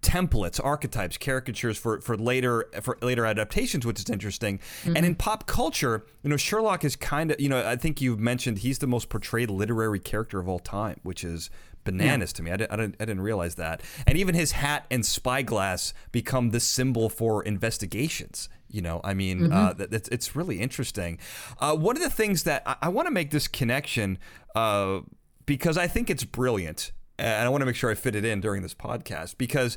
[0.02, 4.58] templates, archetypes, caricatures for for later for later adaptations, which is interesting.
[4.58, 4.96] Mm-hmm.
[4.96, 8.20] And in pop culture, you know, Sherlock is kind of, you know, I think you've
[8.20, 11.50] mentioned he's the most portrayed literary character of all time, which is
[11.84, 12.50] bananas to me.
[12.50, 13.82] I didn't, I, didn't, I didn't realize that.
[14.06, 18.48] And even his hat and spyglass become the symbol for investigations.
[18.68, 21.18] You know, I mean, uh, that, it's really interesting.
[21.58, 24.18] Uh, one of the things that I, I want to make this connection
[24.54, 25.00] uh,
[25.46, 28.40] because I think it's brilliant, and I want to make sure I fit it in
[28.40, 29.76] during this podcast because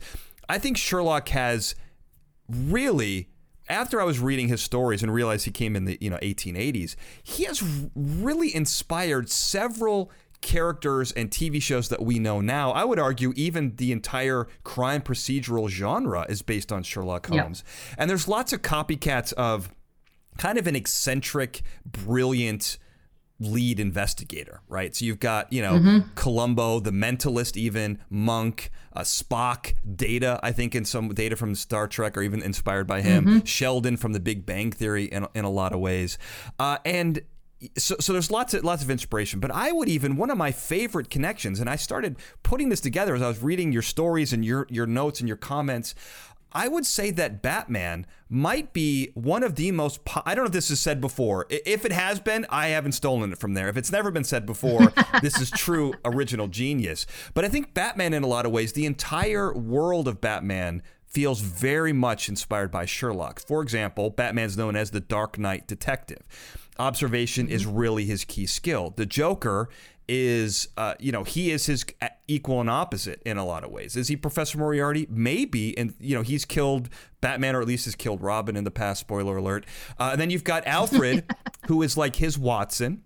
[0.50, 1.76] I think Sherlock has
[2.50, 3.30] really
[3.70, 6.96] after I was reading his stories and realized he came in the you know 1880s,
[7.24, 7.64] he has
[7.96, 12.72] really inspired several characters and TV shows that we know now.
[12.72, 17.44] I would argue even the entire crime procedural genre is based on Sherlock Yeah.
[17.44, 17.64] Holmes.
[17.98, 19.74] And there's lots of copycats of
[20.38, 22.78] kind of an eccentric, brilliant
[23.44, 24.96] lead investigator, right?
[24.96, 30.76] So you've got, you know, Columbo, the mentalist, even Monk, uh, Spock, Data, I think
[30.76, 34.46] in some Data from Star Trek are even inspired by him, Sheldon from the Big
[34.46, 36.18] Bang Theory in, in a lot of ways.
[36.58, 37.22] Uh, and
[37.78, 40.52] so, so there's lots of lots of inspiration, but I would even one of my
[40.52, 44.44] favorite connections, and I started putting this together as I was reading your stories and
[44.44, 45.96] your your notes and your comments.
[46.54, 50.06] I would say that Batman might be one of the most.
[50.06, 51.46] Po- I don't know if this is said before.
[51.50, 53.70] If it has been, I haven't stolen it from there.
[53.70, 57.06] If it's never been said before, this is true original genius.
[57.34, 61.42] But I think Batman, in a lot of ways, the entire world of Batman feels
[61.42, 63.40] very much inspired by Sherlock.
[63.40, 66.24] For example, Batman's known as the Dark Knight Detective.
[66.80, 68.94] Observation is really his key skill.
[68.96, 69.70] The Joker
[70.08, 71.86] is, uh, you know, he is his
[72.28, 73.96] equal and opposite in a lot of ways.
[73.96, 75.08] Is he Professor Moriarty?
[75.10, 76.90] Maybe, and you know, he's killed
[77.22, 79.02] Batman, or at least has killed Robin in the past.
[79.02, 79.66] Spoiler alert.
[80.00, 81.24] Uh, and then you've got Alfred,
[81.68, 83.04] who is like his Watson.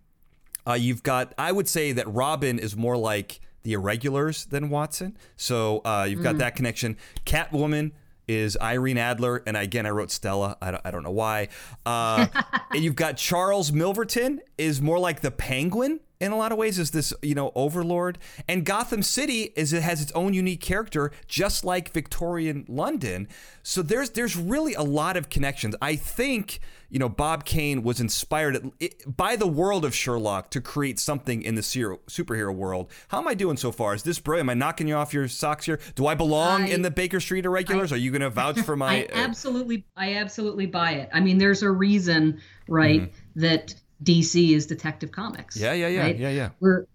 [0.66, 5.18] Uh, you've got, I would say that Robin is more like the irregulars than Watson.
[5.38, 6.98] So uh, you've got that connection.
[7.26, 7.92] Catwoman
[8.28, 10.58] is Irene Adler, and again, I wrote Stella.
[10.62, 11.50] I don't, I don't know why.
[11.86, 12.28] Uh,
[12.72, 16.80] and you've got Charles Milverton is more like the Penguin in a lot of ways.
[16.80, 18.18] Is this you know overlord?
[18.48, 23.28] And Gotham City is it has its own unique character, just like Victorian London.
[23.64, 25.76] So there's there's really a lot of connections.
[25.82, 28.72] I think you know Bob Kane was inspired
[29.06, 32.90] by the world of Sherlock to create something in the superhero world.
[33.10, 33.94] How am I doing so far?
[33.94, 34.46] Is this brilliant?
[34.46, 35.80] Am I knocking you off your socks here?
[35.96, 37.92] Do I belong I- in the Baker Street Irregulars?
[37.92, 39.06] Are you going to vouch for my?
[39.06, 41.10] uh, I absolutely, I absolutely buy it.
[41.14, 45.58] I mean, there's a reason, right, that DC is Detective Comics.
[45.58, 46.18] Yeah, yeah, yeah, right?
[46.18, 46.50] yeah, yeah.
[46.62, 46.88] Or,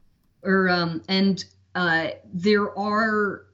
[0.43, 1.45] or um, and
[1.75, 3.47] uh, there are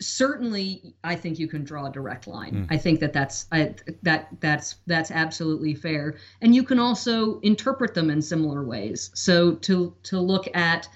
[0.00, 2.66] certainly, I think you can draw a direct line.
[2.66, 2.72] Hmm.
[2.72, 7.94] I think that that's I, that that's that's absolutely fair, and you can also interpret
[7.94, 9.10] them in similar ways.
[9.14, 10.88] So to to look at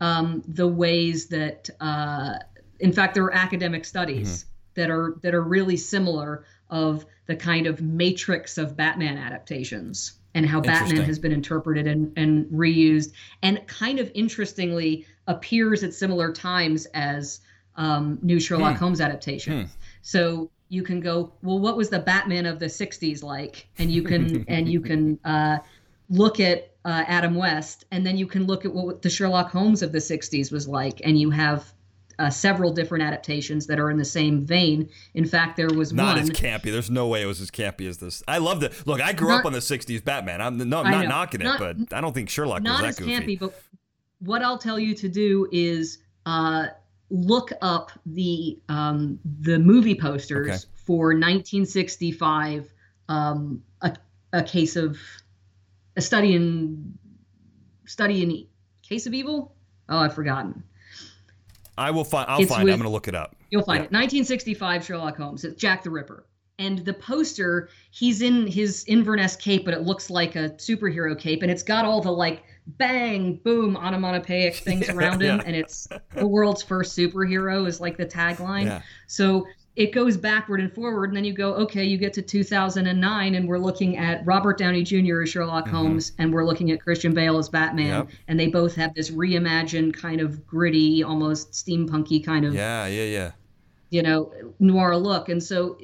[0.00, 2.38] um, the ways that, uh,
[2.80, 4.80] in fact, there are academic studies Mm-hmm.
[4.80, 10.46] that are that are really similar of the kind of matrix of Batman adaptations and
[10.46, 13.12] how Batman has been interpreted and, and reused,
[13.42, 17.40] and kind of interestingly appears at similar times as
[17.74, 18.84] um, new Sherlock Hmm.
[18.84, 19.76] Holmes adaptations.
[20.02, 23.68] So you can go, well, what was the Batman of the '60s like?
[23.78, 25.58] And you can and you can uh,
[26.08, 29.82] look at uh, Adam West, and then you can look at what the Sherlock Holmes
[29.82, 31.72] of the '60s was like, and you have
[32.18, 34.88] uh, several different adaptations that are in the same vein.
[35.14, 36.22] In fact, there was Not one.
[36.24, 36.72] as campy.
[36.72, 38.22] There's no way it was as campy as this.
[38.26, 39.00] I love the look.
[39.00, 40.40] I grew Not- up on the '60s Batman.
[40.40, 41.08] I'm no, I'm not know.
[41.08, 43.36] knocking it, Not- but I don't think Sherlock not was as that goofy.
[43.36, 43.60] campy, but
[44.20, 46.66] what I'll tell you to do is uh,
[47.10, 50.58] look up the um, the movie posters Okay.
[50.86, 52.72] for 1965,
[53.08, 53.94] um, a,
[54.32, 54.98] a case of
[55.96, 56.98] a study in
[57.86, 58.46] study in
[58.82, 59.54] case of evil.
[59.88, 60.64] Oh, I've forgotten.
[61.78, 62.28] I will find.
[62.28, 62.68] I'll It's find.
[62.68, 62.72] it.
[62.72, 63.36] I'm gonna look it up.
[63.50, 63.84] You'll find Yeah.
[63.86, 63.92] it.
[63.92, 65.44] 1965 Sherlock Holmes.
[65.44, 66.26] It's Jack the Ripper.
[66.60, 71.42] And the poster, he's in his Inverness cape, but it looks like a superhero cape,
[71.42, 75.42] and it's got all the like bang, boom, onomatopoeic things Yeah, around him, yeah.
[75.46, 78.82] and it's the world's first superhero is like the tagline.
[79.06, 79.46] So
[79.78, 83.48] it goes backward and forward, and then you go, okay, you get to 2009, and
[83.48, 85.22] we're looking at Robert Downey Jr.
[85.22, 88.08] as Sherlock Holmes, and we're looking at Christian Bale as Batman, Mm-hmm.
[88.10, 88.18] Yep.
[88.26, 93.04] and they both have this reimagined kind of gritty, almost steampunky kind of Yeah, yeah,
[93.04, 93.30] yeah.
[93.90, 95.78] you know noir look and so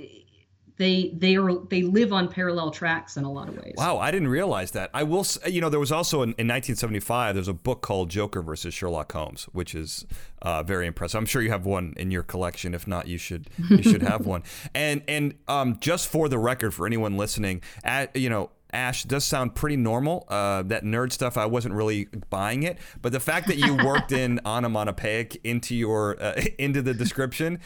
[0.76, 4.10] they they are they live on parallel tracks in a lot of ways Wow, I
[4.10, 4.90] didn't realize that.
[4.92, 5.26] I will.
[5.46, 7.34] You know, there was also in, in 1975.
[7.34, 10.06] There's a book called Joker versus Sherlock Holmes, which is
[10.42, 11.18] uh, very impressive.
[11.18, 12.74] I'm sure you have one in your collection.
[12.74, 14.42] If not, you should you should have one.
[14.74, 18.50] And and um, just for the record, for anyone listening, at you know.
[18.72, 20.24] Ash does sound pretty normal.
[20.28, 22.76] Uh, that nerd stuff, I wasn't really buying it.
[23.00, 27.60] But the fact that you worked in onomatopoeic into your uh, into the description,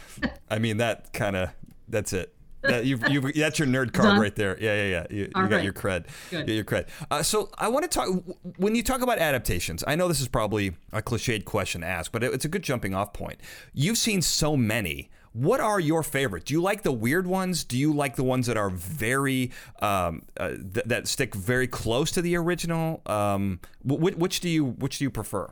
[0.51, 1.49] I mean, that kind of
[1.89, 2.35] that's it.
[2.63, 4.21] That you've, you've, that's your nerd card Done.
[4.21, 4.59] right there.
[4.61, 5.07] Yeah, yeah, yeah.
[5.11, 5.65] You, you got right.
[5.65, 6.07] your cred.
[6.33, 6.89] You got your cred.
[7.11, 8.09] Uh, so I want to talk
[8.57, 9.85] when you talk about adaptations.
[9.87, 12.63] I know this is probably a cliched question to ask, but it- it's a good
[12.63, 13.39] jumping off point.
[13.75, 15.09] You've seen so many.
[15.35, 16.47] What are your favorite?
[16.47, 17.63] Do you like the weird ones?
[17.63, 22.11] Do you like the ones that are very um, uh, th- that stick very close
[22.13, 23.03] to the original?
[23.07, 25.51] Um, wh- which do you which do you prefer?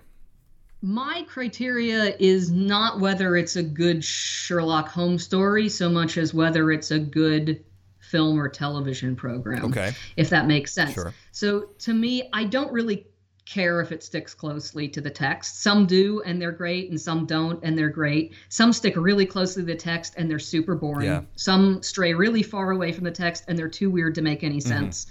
[0.82, 6.70] My criteria is not whether it's a good Sherlock Holmes story so much as whether
[6.70, 7.64] it's a good
[7.98, 9.64] film or television program.
[9.64, 9.92] Okay.
[10.16, 10.94] If that makes sense.
[10.94, 11.12] Sure.
[11.32, 13.06] So to me, I don't really
[13.46, 15.62] care if it sticks closely to the text.
[15.62, 18.34] Some do and they're great, and some don't and they're great.
[18.48, 21.06] Some stick really closely to the text and they're super boring.
[21.06, 21.22] Yeah.
[21.36, 24.58] Some stray really far away from the text and they're too weird to make any
[24.58, 24.68] Mm-hmm.
[24.68, 25.06] sense.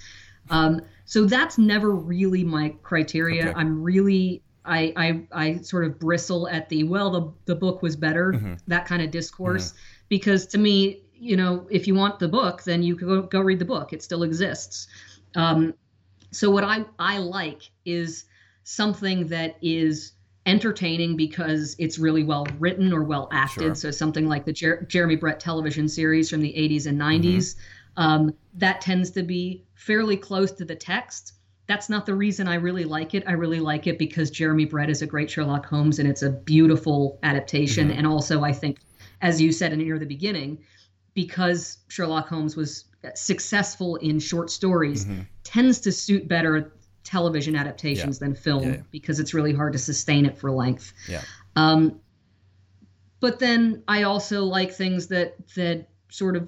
[0.49, 3.49] Um, so that's never really my criteria.
[3.49, 3.53] Okay.
[3.55, 7.95] I'm really I, I I sort of bristle at the well the the book was
[7.95, 8.53] better Mm-hmm.
[8.67, 9.73] that kind of discourse
[10.09, 13.39] because to me you know if you want the book then you can go, go
[13.41, 14.87] read the book it still exists.
[15.35, 15.73] Um,
[16.31, 18.25] so what I I like is
[18.63, 20.13] something that is
[20.47, 23.63] entertaining because it's really well written or well acted.
[23.63, 23.75] Sure.
[23.75, 27.55] So something like the Jer- Jeremy Brett television series from the 80s and 90s
[27.97, 31.33] um, that tends to be fairly close to the text.
[31.67, 33.23] That's not the reason I really like it.
[33.25, 36.29] I really like it because Jeremy Brett is a great Sherlock Holmes and it's a
[36.29, 37.89] beautiful adaptation.
[37.91, 38.79] And also, I think,
[39.21, 40.59] as you said in near the beginning,
[41.15, 42.85] because Sherlock Holmes was
[43.15, 45.07] successful in short stories,
[45.43, 46.71] tends to suit better
[47.03, 48.81] television adaptations than film Yeah, yeah.
[48.91, 50.91] because it's really hard to sustain it for length.
[51.07, 51.21] Yeah.
[51.55, 52.01] Um,
[53.19, 56.47] but then I also like things that that sort of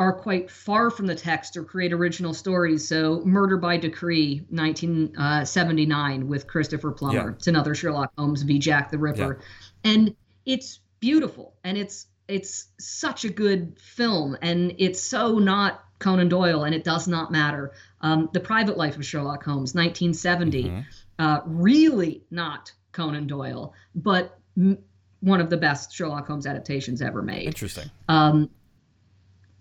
[0.00, 2.88] are quite far from the text or create original stories.
[2.88, 7.28] So, Murder by Decree, 1979, with Christopher Plummer.
[7.28, 7.34] Yeah.
[7.36, 8.58] It's another Sherlock Holmes v.
[8.58, 9.40] Jack the Ripper,
[9.84, 16.28] and it's beautiful and it's it's such a good film and it's so not Conan
[16.28, 17.72] Doyle and it does not matter.
[18.00, 20.84] Um, the Private Life of Sherlock Holmes, 1970,
[21.18, 24.78] uh, really not Conan Doyle, but m-
[25.20, 27.46] one of the best Sherlock Holmes adaptations ever made.
[27.46, 27.90] Interesting.
[28.08, 28.48] Um,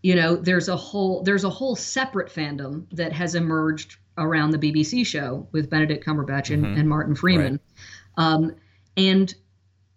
[0.01, 4.57] you know, there's a whole there's a whole separate fandom that has emerged around the
[4.57, 7.59] BBC show with Benedict Cumberbatch and, and Martin Freeman,
[8.17, 8.55] um,
[8.97, 9.33] and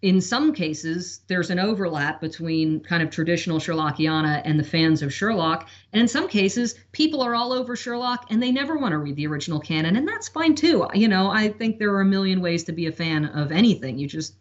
[0.02, 5.14] in some cases there's an overlap between kind of traditional Sherlockiana and the fans of
[5.14, 8.98] Sherlock, and in some cases people are all over Sherlock and they never want to
[8.98, 10.88] read the original canon, and that's fine too.
[10.94, 13.98] You know, I think there are a million ways to be a fan of anything.
[13.98, 14.34] You just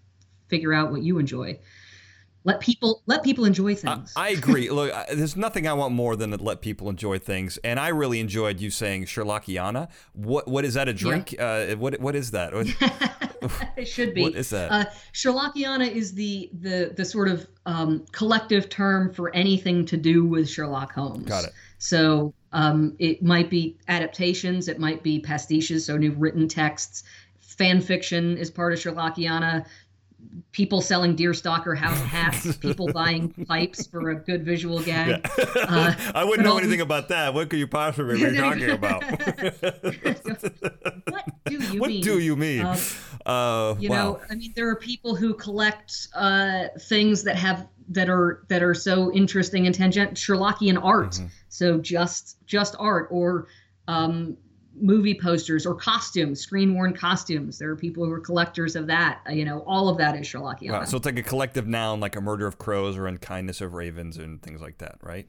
[0.48, 1.60] figure out what you enjoy.
[2.44, 4.14] Let people let people enjoy things.
[4.16, 4.70] I agree.
[4.72, 7.90] Look, I, there's nothing I want more than to let people enjoy things, and I
[7.90, 9.90] really enjoyed you saying Sherlockiana.
[10.14, 10.88] What what is that?
[10.88, 11.36] A drink?
[11.38, 12.54] Uh, what what is that?
[13.76, 14.22] It should be.
[14.22, 14.72] What is that?
[14.72, 20.26] Uh, Sherlockiana is the the the sort of um, collective term for anything to do
[20.26, 21.28] with Sherlock Holmes.
[21.28, 21.54] Got it.
[21.80, 27.04] So um, it might be adaptations, it might be pastiches, so new written texts.
[27.40, 29.66] Fan fiction is part of Sherlockiana.
[30.52, 35.26] People selling deerstalker house hats, people buying pipes for a good visual gag.
[35.56, 37.34] Uh, I wouldn't know anything these- about that.
[37.34, 39.04] What could you possibly be talking about?
[39.04, 41.80] what do you mean?
[41.80, 42.04] what mean?
[42.04, 42.66] do you mean?
[42.66, 42.78] Um,
[43.26, 43.96] uh, you wow.
[43.96, 48.64] know i mean there are people who collect uh, things that have that are that
[48.64, 51.28] are so interesting and tangent sherlockian art Mm-hmm.
[51.50, 53.48] so just just art or
[53.88, 54.38] um,
[54.80, 59.20] movie posters or costumes screen worn costumes there are people who are collectors of that
[59.30, 62.16] you know all of that is sherlockian Wow, so it's like a collective noun, like
[62.16, 65.28] a murder of crows or unkindness of ravens and things like that, right?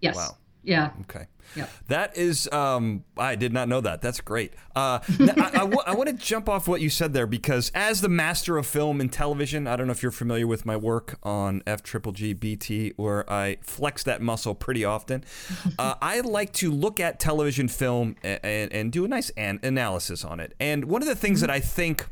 [0.00, 0.36] yes wow.
[0.64, 1.26] Yeah Okay.
[1.54, 1.66] Yeah.
[1.88, 4.00] That is, um, I did not know that.
[4.00, 4.54] That's great.
[4.74, 8.08] Uh, I, I, I want to jump off what you said there because, as the
[8.08, 11.62] master of film and television, I don't know if you're familiar with my work on
[11.66, 15.24] F Triple G BT, where I flex that muscle pretty often.
[15.78, 19.60] Uh, I like to look at television film and, and, and do a nice an-
[19.62, 20.54] analysis on it.
[20.60, 22.06] And one of the things that I think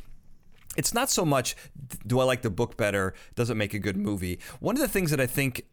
[0.77, 1.55] it's not so much
[2.07, 4.39] do I like the book better, does it make a good movie.
[4.61, 5.65] One of the things that I think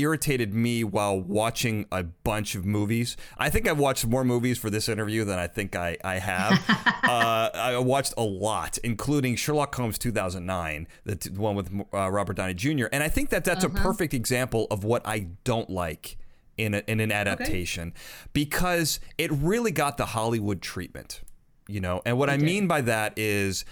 [0.00, 3.16] irritated me while watching a bunch of movies.
[3.36, 6.52] I think I've watched more movies for this interview than I think I, I have.
[7.04, 12.36] uh, I watched a lot, including Sherlock Holmes 2009, the t- one with uh, Robert
[12.36, 12.86] Downey Jr.
[12.92, 16.18] And I think that that's a perfect example of what I don't like
[16.56, 17.94] in, a, in an adaptation
[18.32, 21.22] because it really got the Hollywood treatment,
[21.66, 22.02] you know.
[22.04, 23.64] And what I mean by that is,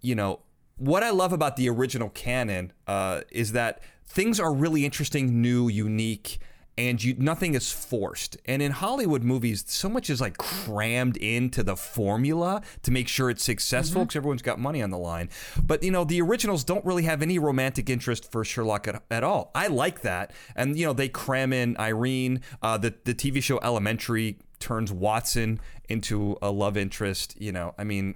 [0.00, 0.40] you know,
[0.76, 5.68] what I love about the original canon uh, is that things are really interesting, new,
[5.68, 6.38] unique,
[6.78, 8.36] and you nothing is forced.
[8.46, 13.30] And in Hollywood movies, so much is like crammed into the formula to make sure
[13.30, 15.28] it's successful because everyone's got money on the line.
[15.62, 19.24] But you know, the originals don't really have any romantic interest for Sherlock at, at
[19.24, 19.50] all.
[19.54, 22.40] I like that, and you know, they cram in Irene.
[22.62, 27.34] Uh, the the TV show Elementary turns Watson into a love interest.
[27.38, 28.14] You know, I mean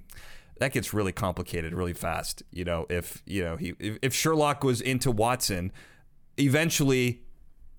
[0.59, 2.43] that gets really complicated really fast.
[2.51, 5.71] You know, if you know he if, Sherlock was into Watson,
[6.37, 7.21] eventually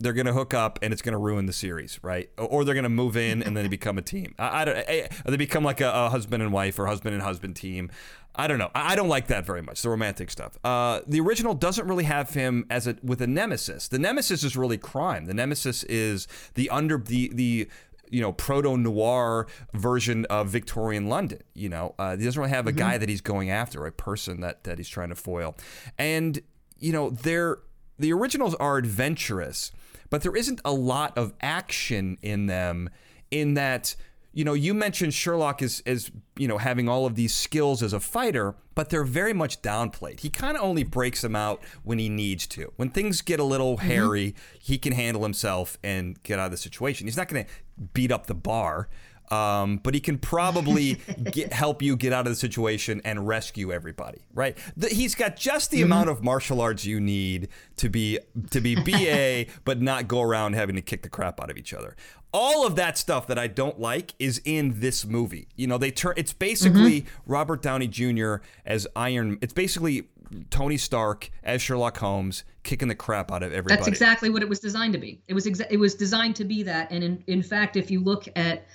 [0.00, 2.30] they're going to hook up and it's going to ruin the series, right?
[2.38, 4.34] Or they're going to move in and then they become a team.
[4.38, 4.76] I, I don't.
[4.76, 7.90] I, they become like a, a, husband and wife or husband and husband team.
[8.36, 8.70] I don't know.
[8.74, 9.82] I, I don't like that very much.
[9.82, 10.56] The romantic stuff.
[10.62, 13.88] Uh, the original doesn't really have him as a with a nemesis.
[13.88, 15.24] The nemesis is really crime.
[15.24, 17.68] The nemesis is the under the the
[18.10, 21.40] you know proto noir version of Victorian London.
[21.54, 22.78] You know, uh, he doesn't really have a mm-hmm.
[22.78, 25.56] guy that he's going after, a person that that he's trying to foil,
[25.98, 26.40] and
[26.78, 27.58] you know they're
[27.98, 29.72] the originals are adventurous
[30.10, 32.90] but there isn't a lot of action in them
[33.30, 33.94] in that
[34.32, 37.92] you know you mentioned Sherlock as as you know having all of these skills as
[37.92, 41.98] a fighter but they're very much downplayed he kind of only breaks them out when
[41.98, 43.86] he needs to when things get a little mm-hmm.
[43.86, 47.50] hairy he can handle himself and get out of the situation he's not going to
[47.92, 48.88] beat up the bar
[49.30, 50.94] um, but he can probably
[51.32, 54.20] get, help you get out of the situation and rescue everybody.
[54.32, 54.56] Right?
[54.76, 55.92] The, he's got just the mm-hmm.
[55.92, 58.18] amount of martial arts you need to be
[58.50, 61.74] to be BA, but not go around having to kick the crap out of each
[61.74, 61.96] other.
[62.32, 65.48] All of that stuff that I don't like is in this movie.
[65.56, 66.12] You know, they turn.
[66.16, 67.32] It's basically mm-hmm.
[67.32, 68.36] Robert Downey Jr.
[68.66, 69.38] as Iron.
[69.40, 70.08] It's basically
[70.50, 73.76] Tony Stark as Sherlock Holmes kicking the crap out of everybody.
[73.76, 75.20] That's exactly what it was designed to be.
[75.28, 76.90] It was exa- it was designed to be that.
[76.90, 78.66] And in, in fact, if you look at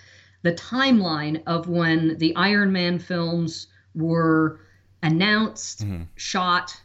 [0.41, 4.59] the timeline of when the Iron Man films were
[5.01, 6.03] announced, mm-hmm.
[6.15, 6.79] shot,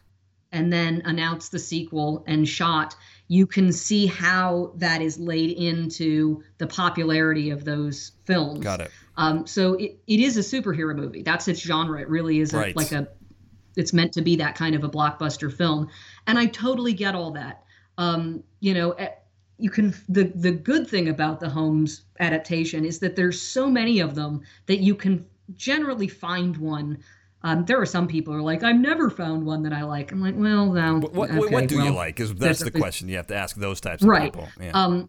[0.52, 2.96] and then announced the sequel and shot,
[3.28, 8.60] you can see how that is laid into the popularity of those films.
[8.60, 8.90] Got it.
[9.16, 11.22] Um, so it, it is a superhero movie.
[11.22, 12.00] That's its genre.
[12.00, 12.76] It really is a, right.
[12.76, 13.08] like a.
[13.76, 15.88] It's meant to be that kind of a blockbuster film,
[16.26, 17.62] and I totally get all that.
[17.96, 18.96] Um, you know,
[19.58, 24.00] you can the the good thing about the Holmes adaptation is that there's so many
[24.00, 25.24] of them that you can
[25.56, 26.98] generally find one
[27.42, 30.10] um, there are some people who are like, I've never found one that I like.
[30.10, 30.98] I'm like, well, now.
[30.98, 32.18] What, okay, what do well, you like?
[32.18, 34.32] Is that's the question you have to ask those types of right.
[34.32, 34.48] people.
[34.60, 34.72] Yeah.
[34.72, 35.08] Um,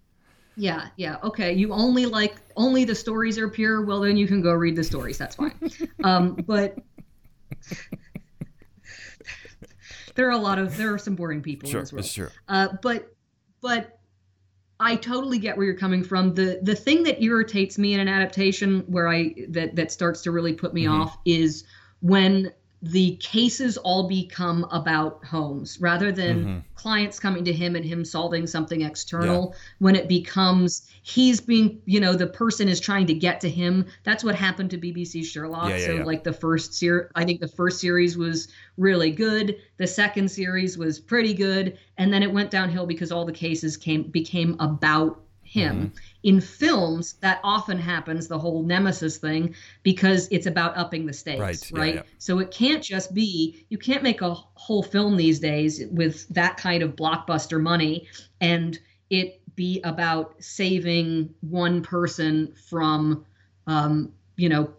[0.56, 1.18] yeah, yeah.
[1.24, 3.84] Okay, you only like only the stories are pure.
[3.84, 5.18] Well, then you can go read the stories.
[5.18, 5.54] That's fine.
[6.04, 6.78] um, but
[10.20, 12.06] there are a lot of there are some boring people sure, in this world.
[12.06, 12.32] Sure.
[12.50, 13.16] Uh, but
[13.62, 14.00] but
[14.78, 16.34] I totally get where you're coming from.
[16.34, 20.32] The the thing that irritates me in an adaptation where I that that starts to
[20.32, 21.04] really put me mm-hmm.
[21.04, 21.64] off is
[22.02, 22.52] when
[22.82, 26.60] the cases all become about Holmes rather than mm-hmm.
[26.76, 29.52] clients coming to him and him solving something external.
[29.52, 29.60] Yeah.
[29.80, 33.86] When it becomes he's being, you know, the person is trying to get to him.
[34.04, 35.70] That's what happened to BBC Sherlock.
[35.70, 39.58] Yeah, yeah, so, like the first series, I think the first series was really good.
[39.78, 43.76] The second series was pretty good, and then it went downhill because all the cases
[43.76, 45.76] came became about him.
[45.76, 45.98] Mm-hmm.
[46.24, 51.40] In films, that often happens, the whole nemesis thing, because it's about upping the stakes,
[51.40, 51.72] right?
[51.72, 51.96] right?
[51.96, 52.10] Yeah, yeah.
[52.20, 56.58] So it can't just be, you can't make a whole film these days with that
[56.58, 58.08] kind of blockbuster money
[58.42, 58.78] and
[59.10, 63.26] it be about saving one person from,
[63.66, 64.70] um, you know,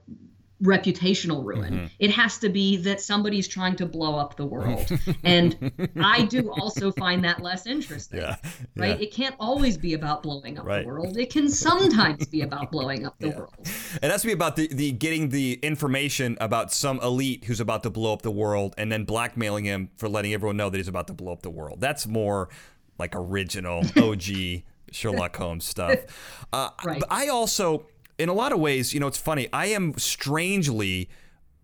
[0.62, 1.74] reputational ruin.
[1.74, 1.86] Mm-hmm.
[1.98, 4.90] It has to be that somebody's trying to blow up the world.
[5.24, 8.20] and I do also find that less interesting.
[8.20, 8.36] Yeah.
[8.76, 8.98] Right?
[8.98, 9.06] Yeah.
[9.06, 10.82] It can't always be about blowing up right.
[10.82, 11.16] the world.
[11.16, 13.38] It can sometimes be about blowing up the yeah.
[13.38, 13.54] world.
[13.60, 17.82] It has to be about the, the getting the information about some elite who's about
[17.84, 20.88] to blow up the world and then blackmailing him for letting everyone know that he's
[20.88, 21.80] about to blow up the world.
[21.80, 22.50] That's more
[22.98, 24.22] like original OG
[24.92, 25.98] Sherlock Holmes stuff.
[26.52, 27.00] Uh, right.
[27.00, 27.86] But I also
[28.20, 29.48] in a lot of ways, you know, it's funny.
[29.52, 31.08] I am strangely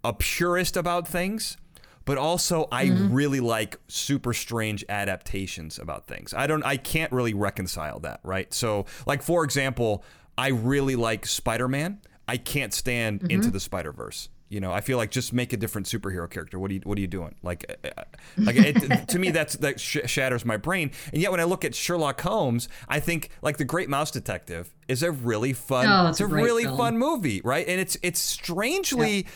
[0.03, 1.59] a purist about things,
[2.07, 3.13] but also I mm-hmm.
[3.13, 6.33] really like super strange adaptations about things.
[6.33, 8.53] I don't I can't really reconcile that, right?
[8.55, 10.03] So, like for example,
[10.39, 12.01] I really like Spider-Man.
[12.27, 13.31] I can't stand mm-hmm.
[13.31, 14.31] Into the Spider-Verse.
[14.49, 16.59] You know, I feel like just make a different superhero character.
[16.59, 17.35] What are you What are you doing?
[17.43, 18.05] Like, uh, uh,
[18.39, 20.93] like it, to me, that's that sh- shatters my brain.
[21.13, 24.73] And yet, when I look at Sherlock Holmes, I think like the Great Mouse Detective
[24.87, 25.87] is a really fun.
[25.87, 26.77] Oh, it's, it's a, a really film.
[26.77, 27.67] fun movie, right?
[27.67, 29.31] And it's it's strangely, yeah.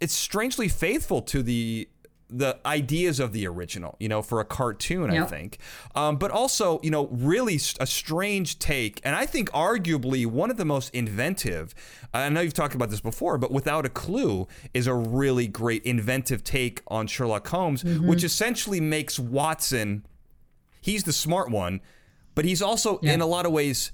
[0.00, 1.88] it's strangely faithful to the
[2.28, 5.24] the ideas of the original, you know, for a cartoon, yep.
[5.24, 5.58] I think.
[5.94, 10.56] Um, but also, you know, really a strange take, and I think arguably one of
[10.56, 11.74] the most inventive.
[12.12, 15.84] I know you've talked about this before, but without a clue is a really great
[15.84, 18.08] inventive take on Sherlock Holmes, mm-hmm.
[18.08, 20.04] which essentially makes Watson,
[20.80, 21.80] he's the smart one,
[22.34, 23.14] but he's also Yeah.
[23.14, 23.92] in a lot of ways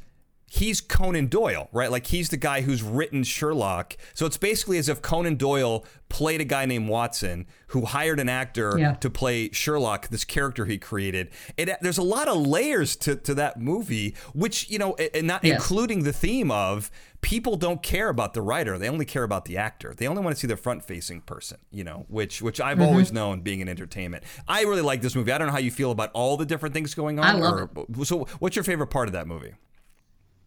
[0.55, 1.91] he's Conan Doyle, right?
[1.91, 3.97] Like he's the guy who's written Sherlock.
[4.13, 8.29] So it's basically as if Conan Doyle played a guy named Watson who hired an
[8.29, 8.93] actor Yeah.
[8.97, 11.31] to play Sherlock, this character he created.
[11.57, 15.43] It, there's a lot of layers to, to that movie, which, you know, and not
[15.43, 15.55] Yes.
[15.55, 16.91] including the theme of
[17.23, 18.77] people don't care about the writer.
[18.77, 19.95] They only care about the actor.
[19.97, 22.87] They only want to see the front facing person, you know, which which I've Mm-hmm.
[22.89, 24.23] always known being in entertainment.
[24.47, 25.33] I really like this movie.
[25.33, 27.25] I don't know how you feel about all the different things going on.
[27.25, 29.55] I love or, So what's your favorite part of that movie?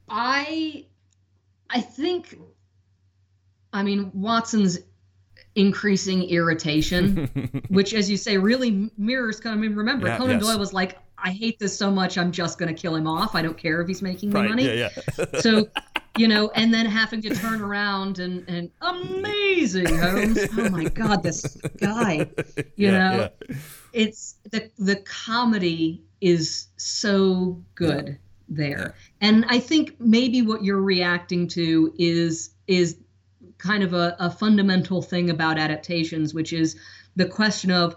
[0.10, 0.86] I
[1.70, 2.38] I think
[3.74, 4.80] I mean Watson's
[5.56, 10.44] increasing irritation, which as you say really mirrors I mean remember Yeah, Conan yes.
[10.44, 13.36] Doyle was like I hate this so much I'm just going to kill him off.
[13.36, 14.66] I don't care if he's making me money.
[14.66, 15.26] Yeah, yeah.
[15.40, 15.68] So,
[16.18, 20.40] you know, and then having to turn around and and amazing Holmes.
[20.58, 22.30] Oh my god, this guy.
[22.78, 23.58] You Yeah, know, yeah.
[23.94, 28.20] it's the the comedy is so good
[28.50, 32.98] there and i think maybe what you're reacting to is is
[33.58, 36.76] kind of a, a fundamental thing about adaptations which is
[37.16, 37.96] the question of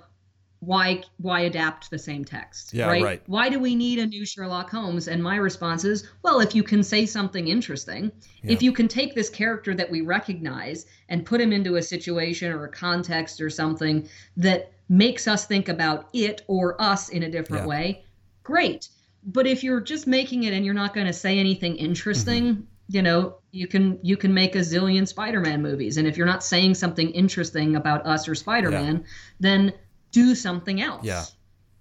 [0.61, 3.03] why why adapt the same text Yeah, right?
[3.03, 3.23] right.
[3.27, 6.63] why do we need a new sherlock holmes and my response is well if you
[6.63, 8.11] can say something interesting
[8.45, 12.51] if you can take this character that we recognize and put him into a situation
[12.51, 17.31] or a context or something that makes us think about it or us in a
[17.31, 17.69] different Yeah.
[17.69, 18.05] way
[18.43, 18.89] great
[19.31, 22.62] but if you're just making it and you're not going to say anything interesting Mm-hmm.
[22.97, 26.43] you know you can you can make a zillion spider-man movies and if you're not
[26.43, 29.05] saying something interesting about us or spider-man
[29.41, 29.72] then
[30.12, 31.24] do something else Yeah.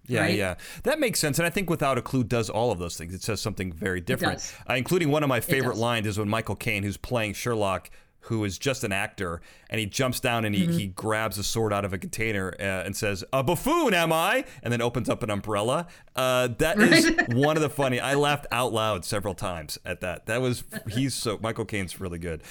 [0.09, 0.35] Yeah, right?
[0.37, 0.55] yeah.
[0.83, 1.37] That makes sense.
[1.37, 3.13] And I think Without a Clue does all of those things.
[3.13, 4.53] It says something very different.
[4.69, 7.89] Uh, including one of my favorite lines is when Michael Caine, who's playing Sherlock,
[8.27, 10.77] who is just an actor, and he jumps down and he, Mm-hmm.
[10.77, 14.43] he grabs a sword out of a container uh, and says, A buffoon, am I?
[14.63, 15.87] And then opens up an umbrella.
[16.15, 17.99] Uh, that is one of the funny.
[17.99, 20.25] I laughed out loud several times at that.
[20.25, 22.41] That was, he's so, Michael Caine's really good.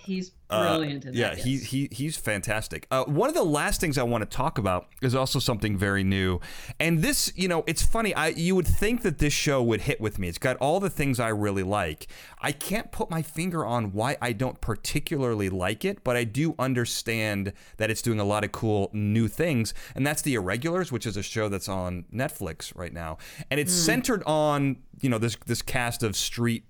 [0.00, 2.86] He's Uh, brilliant in yeah, that he, he he's fantastic.
[2.90, 6.02] Uh, one of the last things I want to talk about is also something very
[6.02, 6.40] new,
[6.80, 8.14] and this, you know, it's funny.
[8.14, 10.28] I you would think that this show would hit with me.
[10.28, 12.06] It's got all the things I really like.
[12.40, 16.54] I can't put my finger on why I don't particularly like it, but I do
[16.58, 21.04] understand that it's doing a lot of cool new things, and that's The Irregulars, which
[21.06, 23.18] is a show that's on Netflix right now,
[23.50, 26.64] and it's centered on you know this this cast of street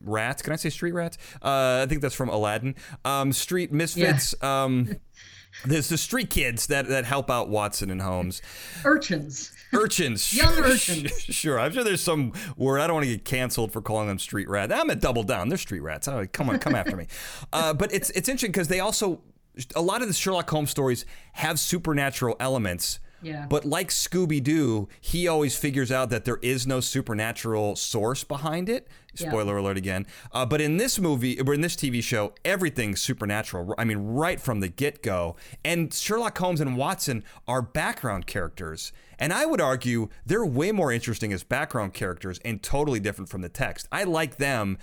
[0.00, 0.42] rats.
[0.42, 1.18] Can I say street rats?
[1.42, 2.74] Uh, I think that's from Aladdin.
[3.04, 4.34] Um, street misfits.
[4.42, 4.96] Um,
[5.64, 8.42] there's the street kids that, that help out Watson and Holmes.
[8.84, 10.32] urchins Urchins.
[10.36, 11.12] Young urchins.
[11.34, 11.58] Sure.
[11.58, 12.80] I'm sure there's some word.
[12.80, 14.72] I don't want to get canceled for calling them street rats.
[14.72, 15.48] I'm at double down.
[15.48, 16.06] They're street rats.
[16.08, 17.06] Oh, come on, come after me.
[17.52, 19.20] Uh, but it's it's interesting because they also
[19.76, 22.98] a lot of the Sherlock Holmes stories have supernatural elements.
[23.24, 23.46] Yeah.
[23.48, 28.68] But like Scooby Doo, he always figures out that there is no supernatural source behind
[28.68, 28.88] it.
[29.16, 29.28] Yeah.
[29.28, 30.06] Spoiler alert again.
[30.32, 33.74] Uh, but in this movie, or in this TV show, everything's supernatural.
[33.78, 35.36] I mean, right from the get go.
[35.64, 38.92] And Sherlock Holmes and Watson are background characters.
[39.18, 43.42] And I would argue they're way more interesting as background characters and totally different from
[43.42, 43.86] the text.
[43.92, 44.78] I like them.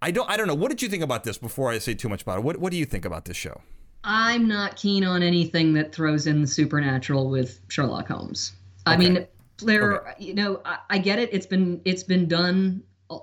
[0.00, 0.30] I don't.
[0.30, 0.54] I don't know.
[0.54, 1.38] What did you think about this?
[1.38, 3.62] Before I say too much about it, what What do you think about this show?
[4.04, 8.52] I'm not keen on anything that throws in the supernatural with Sherlock Holmes.
[8.86, 9.26] I mean,
[9.60, 11.30] there, you know, I, I get it.
[11.32, 13.18] It's been it's been done a,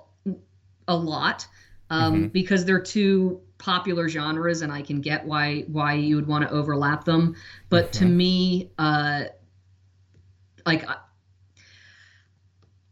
[0.88, 1.46] a lot
[1.90, 2.28] um, Mm-hmm.
[2.28, 6.50] because they're two popular genres, and I can get why why you would want to
[6.50, 7.36] overlap them.
[7.70, 8.16] But to Mm-hmm.
[8.16, 9.24] me, uh,
[10.66, 10.96] like I,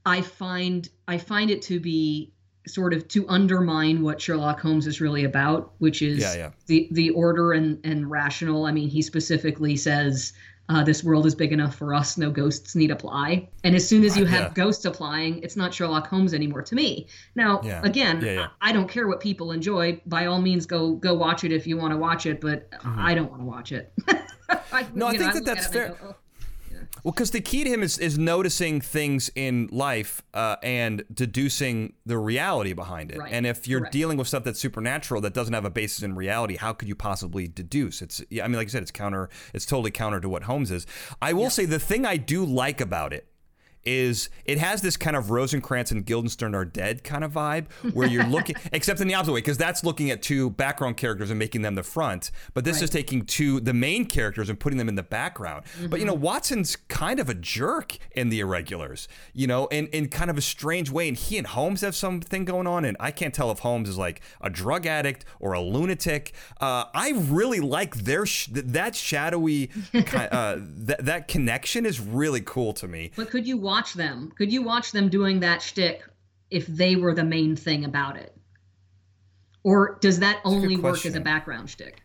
[0.07, 2.33] I find I find it to be
[2.67, 6.51] sort of to undermine what Sherlock Holmes is really about, which is Yeah, yeah.
[6.67, 8.67] the the order and and rational.
[8.67, 10.33] I mean, he specifically says
[10.71, 12.17] uh, this world is big enough for us.
[12.17, 13.47] No ghosts need apply.
[13.65, 14.53] And as soon as you have yeah.
[14.55, 17.07] ghosts applying, it's not Sherlock Holmes anymore to me.
[17.35, 17.83] Now, Yeah.
[17.85, 18.47] again, Yeah.
[18.63, 20.01] I, I don't care what people enjoy.
[20.07, 22.41] By all means, go go watch it if you want to watch it.
[22.41, 23.93] But I don't want to watch it.
[24.73, 25.97] I, No, I think that that's at it and I fair.
[26.01, 26.17] go, "Oh."
[27.03, 31.95] Well, because the key to him is, is noticing things in life uh, and deducing
[32.07, 33.19] the reality behind it.
[33.19, 33.33] Right.
[33.33, 33.93] And if you're Correct.
[33.93, 36.95] dealing with stuff that's supernatural that doesn't have a basis in reality, how could you
[36.95, 38.01] possibly deduce?
[38.01, 39.29] It's yeah, I mean, like I said, it's counter.
[39.53, 40.87] It's totally counter to what Holmes is.
[41.21, 43.27] I will say the thing I do like about it
[43.85, 48.09] is it has this kind of Rosencrantz and Guildenstern are dead kind of vibe where
[48.09, 51.39] you're looking, except in the opposite way, because that's looking at two background characters and
[51.39, 52.31] making them the front.
[52.53, 55.65] But this is taking two the main characters and putting them in the background.
[55.89, 60.09] But you know, Watson's kind of a jerk in the Irregulars, you know, in, in
[60.09, 61.09] kind of a strange way.
[61.09, 63.99] And he and Holmes have something going on, and I can't tell if Holmes is
[63.99, 66.33] like a drug addict or a lunatic.
[66.61, 72.73] Uh, I really like their sh- that shadowy, uh, that that connection is really cool
[72.75, 73.11] to me.
[73.17, 74.33] But could you watch them?
[74.37, 76.05] Could you watch them doing that shtick
[76.49, 78.33] if they were the main thing about it?
[79.65, 82.03] Or does that only work as a background shtick?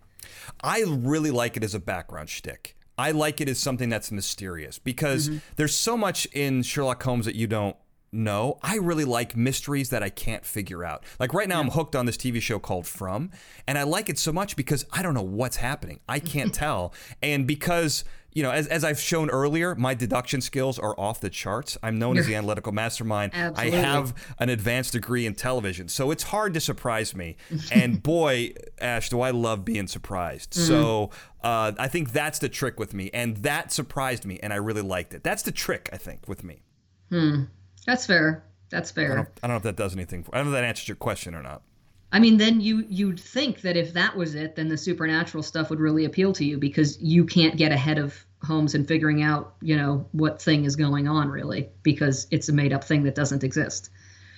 [0.63, 2.75] I really like it as a background shtick.
[2.97, 5.37] I like it as something that's mysterious because mm-hmm.
[5.57, 7.75] there's so much in Sherlock Holmes that you don't
[8.11, 8.57] know.
[8.63, 11.03] I really like mysteries that I can't figure out.
[11.19, 13.29] Like right now, I'm hooked on this TV show called From,
[13.67, 15.99] and I like it so much because I don't know what's happening.
[16.09, 16.95] I can't tell.
[17.21, 18.03] And because
[18.33, 21.77] you know, as, as I've shown earlier, my deduction skills are off the charts.
[21.81, 23.33] I'm known as the analytical mastermind.
[23.33, 23.79] Absolutely.
[23.79, 27.37] I have an advanced degree in television, so it's hard to surprise me.
[27.71, 30.53] and boy, Ash, do I love being surprised.
[30.53, 31.09] So
[31.43, 34.83] uh, I think that's the trick with me, and that surprised me, and I really
[34.83, 35.23] liked it.
[35.23, 36.61] That's the trick, I think, with me.
[37.09, 37.43] Hmm.
[37.85, 38.43] That's fair.
[38.69, 39.13] That's fair.
[39.13, 40.23] I don't, I don't know if that does anything.
[40.23, 41.63] For, I don't know if that answers your question or not.
[42.11, 45.69] I mean, then you you'd think that if that was it, then the supernatural stuff
[45.69, 49.55] would really appeal to you because you can't get ahead of Holmes and figuring out,
[49.61, 53.15] you know, what thing is going on really because it's a made up thing that
[53.15, 53.89] doesn't exist.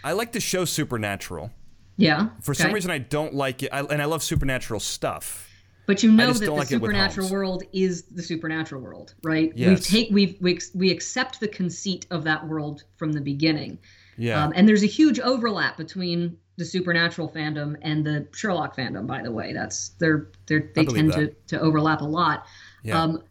[0.03, 1.51] I like the show Supernatural.
[1.97, 2.29] Yeah.
[2.41, 5.47] For some reason, I don't like it, I, and I love supernatural stuff.
[5.85, 9.51] But you know that the like supernatural world is the supernatural world, right?
[9.55, 9.69] Yes.
[9.69, 13.77] We've take we've we, we accept the conceit of that world from the beginning.
[14.17, 14.43] Yeah.
[14.43, 19.07] Um, and there's a huge overlap between the supernatural fandom and the Sherlock fandom.
[19.07, 22.45] By the way, that's they're they're they tend to to overlap a lot.
[22.83, 23.01] Yeah.
[23.01, 23.23] Um,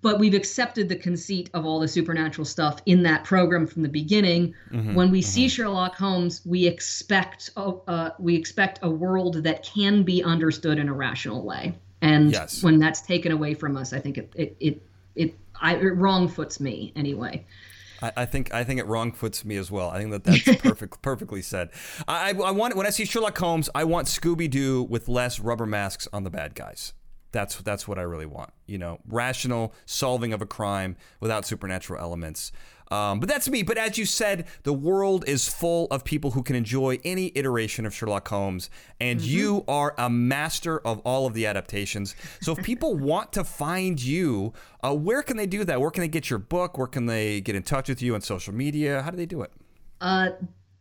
[0.00, 3.88] but we've accepted the conceit of all the supernatural stuff in that program from the
[3.88, 4.54] beginning.
[4.72, 9.62] Mm-hmm, when we see Sherlock Holmes, we expect a, uh, we expect a world that
[9.62, 11.74] can be understood in a rational way.
[12.02, 12.62] And Yes.
[12.62, 14.82] when that's taken away from us, I think it it it,
[15.14, 17.44] it I, it wrong foots me anyway.
[18.02, 19.90] I, I think I think it wrong foots me as well.
[19.90, 21.70] I think that that's perfect, perfectly said.
[22.06, 25.40] I, I I want when I see Sherlock Holmes, I want Scooby Doo with less
[25.40, 26.92] rubber masks on the bad guys.
[27.32, 28.50] That's that's what I really want.
[28.66, 32.52] You know, rational solving of a crime without supernatural elements.
[32.90, 33.62] Um, but that's me.
[33.62, 37.84] But as you said, the world is full of people who can enjoy any iteration
[37.84, 38.70] of Sherlock Holmes,
[39.00, 42.14] and you are a master of all of the adaptations.
[42.40, 45.80] So if people want to find you, uh, where can they do that?
[45.80, 46.78] Where can they get your book?
[46.78, 49.02] Where can they get in touch with you on social media?
[49.02, 49.50] How do they do it?
[50.00, 50.30] Uh,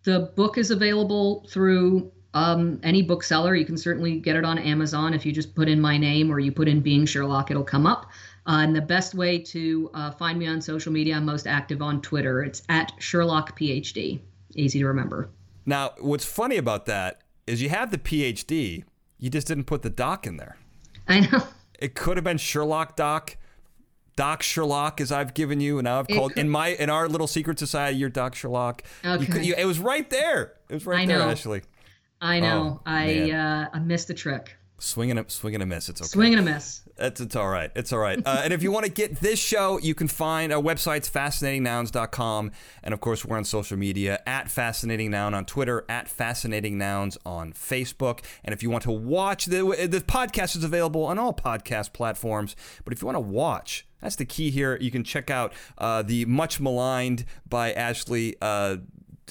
[0.04, 3.56] the book is available through um, any bookseller.
[3.56, 6.40] You can certainly get it on Amazon if you just put in my name or
[6.40, 8.12] you put in Being Sherlock, it'll come up.
[8.48, 11.82] Uh, and the best way to uh, find me on social media, I'm most active
[11.82, 12.44] on Twitter.
[12.44, 14.20] It's at Sherlock PhD.
[14.54, 15.30] Easy to remember.
[15.66, 18.84] Now, what's funny about that is you have the PhD,
[19.18, 20.58] you just didn't put the doc in there.
[21.08, 21.44] I know.
[21.78, 23.36] It could have been Sherlock Doc,
[24.16, 27.10] Doc Sherlock, as I've given you, and now I've called could- in my in our
[27.10, 27.98] little secret society.
[27.98, 28.82] You're Doc Sherlock.
[29.04, 29.26] You Okay.
[29.26, 30.54] could- you- it was right there.
[30.70, 31.30] It was right I there, know.
[31.30, 31.64] Ashley.
[32.22, 32.80] I know.
[32.80, 34.56] Oh, I uh, I missed the trick.
[34.78, 35.88] Swinging a swinging a miss.
[35.88, 36.08] It's okay.
[36.08, 36.82] Swing and a miss.
[36.98, 37.72] It's, it's all right.
[37.76, 38.22] It's all right.
[38.26, 42.52] Uh, and if you want to get this show, you can find our website's fascinatingnouns.com.
[42.84, 47.18] And of course, we're on social media at Fascinating Noun on Twitter, at Fascinating Nouns
[47.26, 48.20] on Facebook.
[48.44, 49.58] And if you want to watch, the,
[49.90, 52.56] the podcast is available on all podcast platforms.
[52.86, 54.78] But if you want to watch, that's the key here.
[54.80, 58.78] You can check out uh, the much maligned by Ashley uh,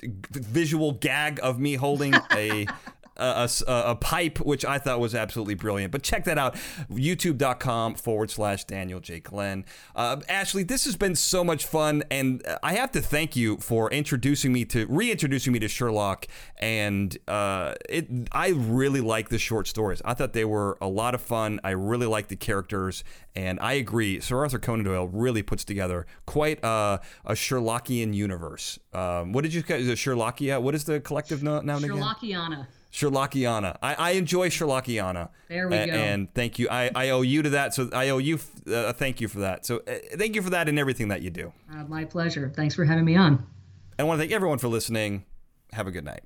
[0.02, 2.66] visual gag of me holding a.
[3.16, 5.92] a, a, a pipe, which I thought was absolutely brilliant.
[5.92, 6.54] But check that out,
[6.90, 9.20] youtube.com forward slash Daniel J.
[9.20, 9.64] Glenn.
[9.94, 13.90] Uh, Ashley, this has been so much fun, and I have to thank you for
[13.90, 16.26] introducing me to, reintroducing me to Sherlock.
[16.56, 20.00] And uh, it, I really like the short stories.
[20.04, 21.60] I thought they were a lot of fun.
[21.64, 23.04] I really like the characters,
[23.34, 24.20] and I agree.
[24.20, 28.78] Sir Arthur Conan Doyle really puts together quite a, a Sherlockian universe.
[28.92, 30.60] Um, what did you is it Sherlockia?
[30.60, 31.96] What is the collective no- noun again?
[31.96, 32.66] Sherlockiana.
[32.94, 33.76] Sherlockiana.
[33.82, 35.30] I, I enjoy Sherlockiana.
[35.48, 35.92] There we A- go.
[35.92, 36.68] And thank you.
[36.70, 37.74] I, I owe you to that.
[37.74, 38.38] So I owe you
[38.72, 39.66] uh, thank you for that.
[39.66, 41.52] So uh, thank you for that and everything that you do.
[41.72, 42.52] Uh, my pleasure.
[42.54, 43.44] Thanks for having me on.
[43.98, 45.24] I want to thank everyone for listening.
[45.72, 46.22] Have a good night.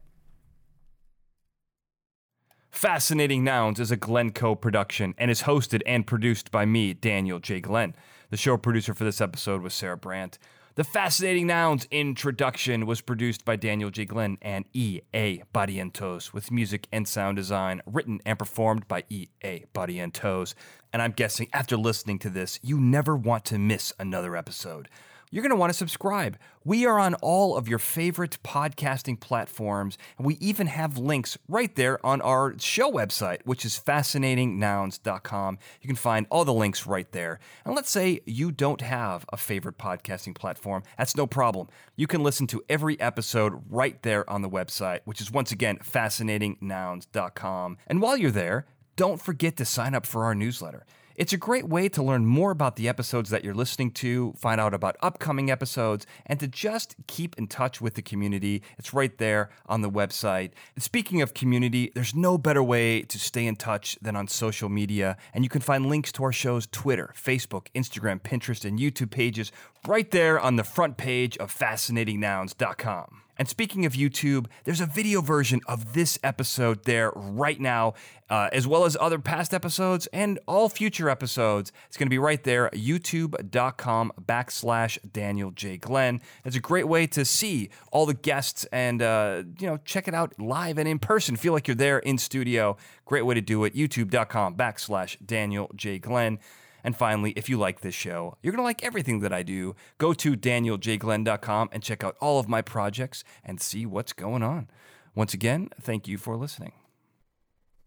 [2.71, 7.61] Fascinating Nouns is a Glencoe production and is hosted and produced by me, Daniel J.
[7.61, 7.95] Glenn.
[8.29, 10.39] The show producer for this episode was Sarah Brandt.
[10.79, 14.05] The Fascinating Nouns introduction was produced by Daniel J.
[14.05, 15.43] Glenn and E.A.
[15.53, 19.65] Barrientos, with music and sound design written and performed by E.A.
[19.75, 20.55] Barrientos.
[20.93, 24.89] And I'm guessing after listening to this, you never want to miss another episode
[25.31, 26.39] you're going to want to subscribe.
[26.65, 31.75] We are on all of your favorite podcasting platforms, and we even have links right
[31.75, 35.59] there on our show website, which is fascinatingnouns.com.
[35.81, 37.41] You can find all the links right there.
[37.65, 41.69] And let's say you don't have a favorite podcasting platform, that's no problem.
[41.97, 45.79] You can listen to every episode right there on the website, which is once again
[45.79, 47.79] fascinatingnouns.com.
[47.87, 50.85] And while you're there, don't forget to sign up for our newsletter.
[51.19, 54.61] It's a great way to learn more about the episodes that you're listening to, find
[54.61, 58.63] out about upcoming episodes, and to just keep in touch with the community.
[58.79, 60.53] It's right there on the website.
[60.77, 64.69] And speaking of community, there's no better way to stay in touch than on social
[64.69, 69.11] media, and you can find links to our show's Twitter, Facebook, Instagram, Pinterest, and YouTube
[69.11, 69.51] pages
[69.89, 73.23] right there on the front page of fascinatingnouns.com.
[73.39, 77.95] And speaking of YouTube, there's a video version of this episode there right now,
[78.29, 81.71] uh, as well as other past episodes and all future episodes.
[81.87, 85.77] It's going to be right there, youtube.com backslash Daniel J.
[85.77, 86.21] Glenn.
[86.45, 90.15] It's a great way to see all the guests and, uh, you know, check it
[90.15, 91.37] out live and in person.
[91.37, 92.77] Feel like you're there in studio.
[93.05, 95.99] Great way to do it, youtube.com backslash Daniel J.
[96.01, 96.41] Glenn.
[96.85, 99.75] And finally, if you like this show, you're going to like everything that I do.
[99.99, 104.69] Go to danieljglenn.com and check out all of my projects and see what's going on.
[105.15, 106.73] Once again, thank you for listening.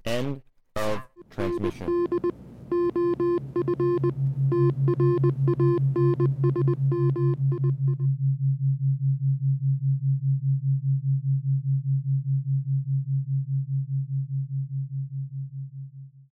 [0.05, 0.41] End
[0.75, 2.07] of transmission.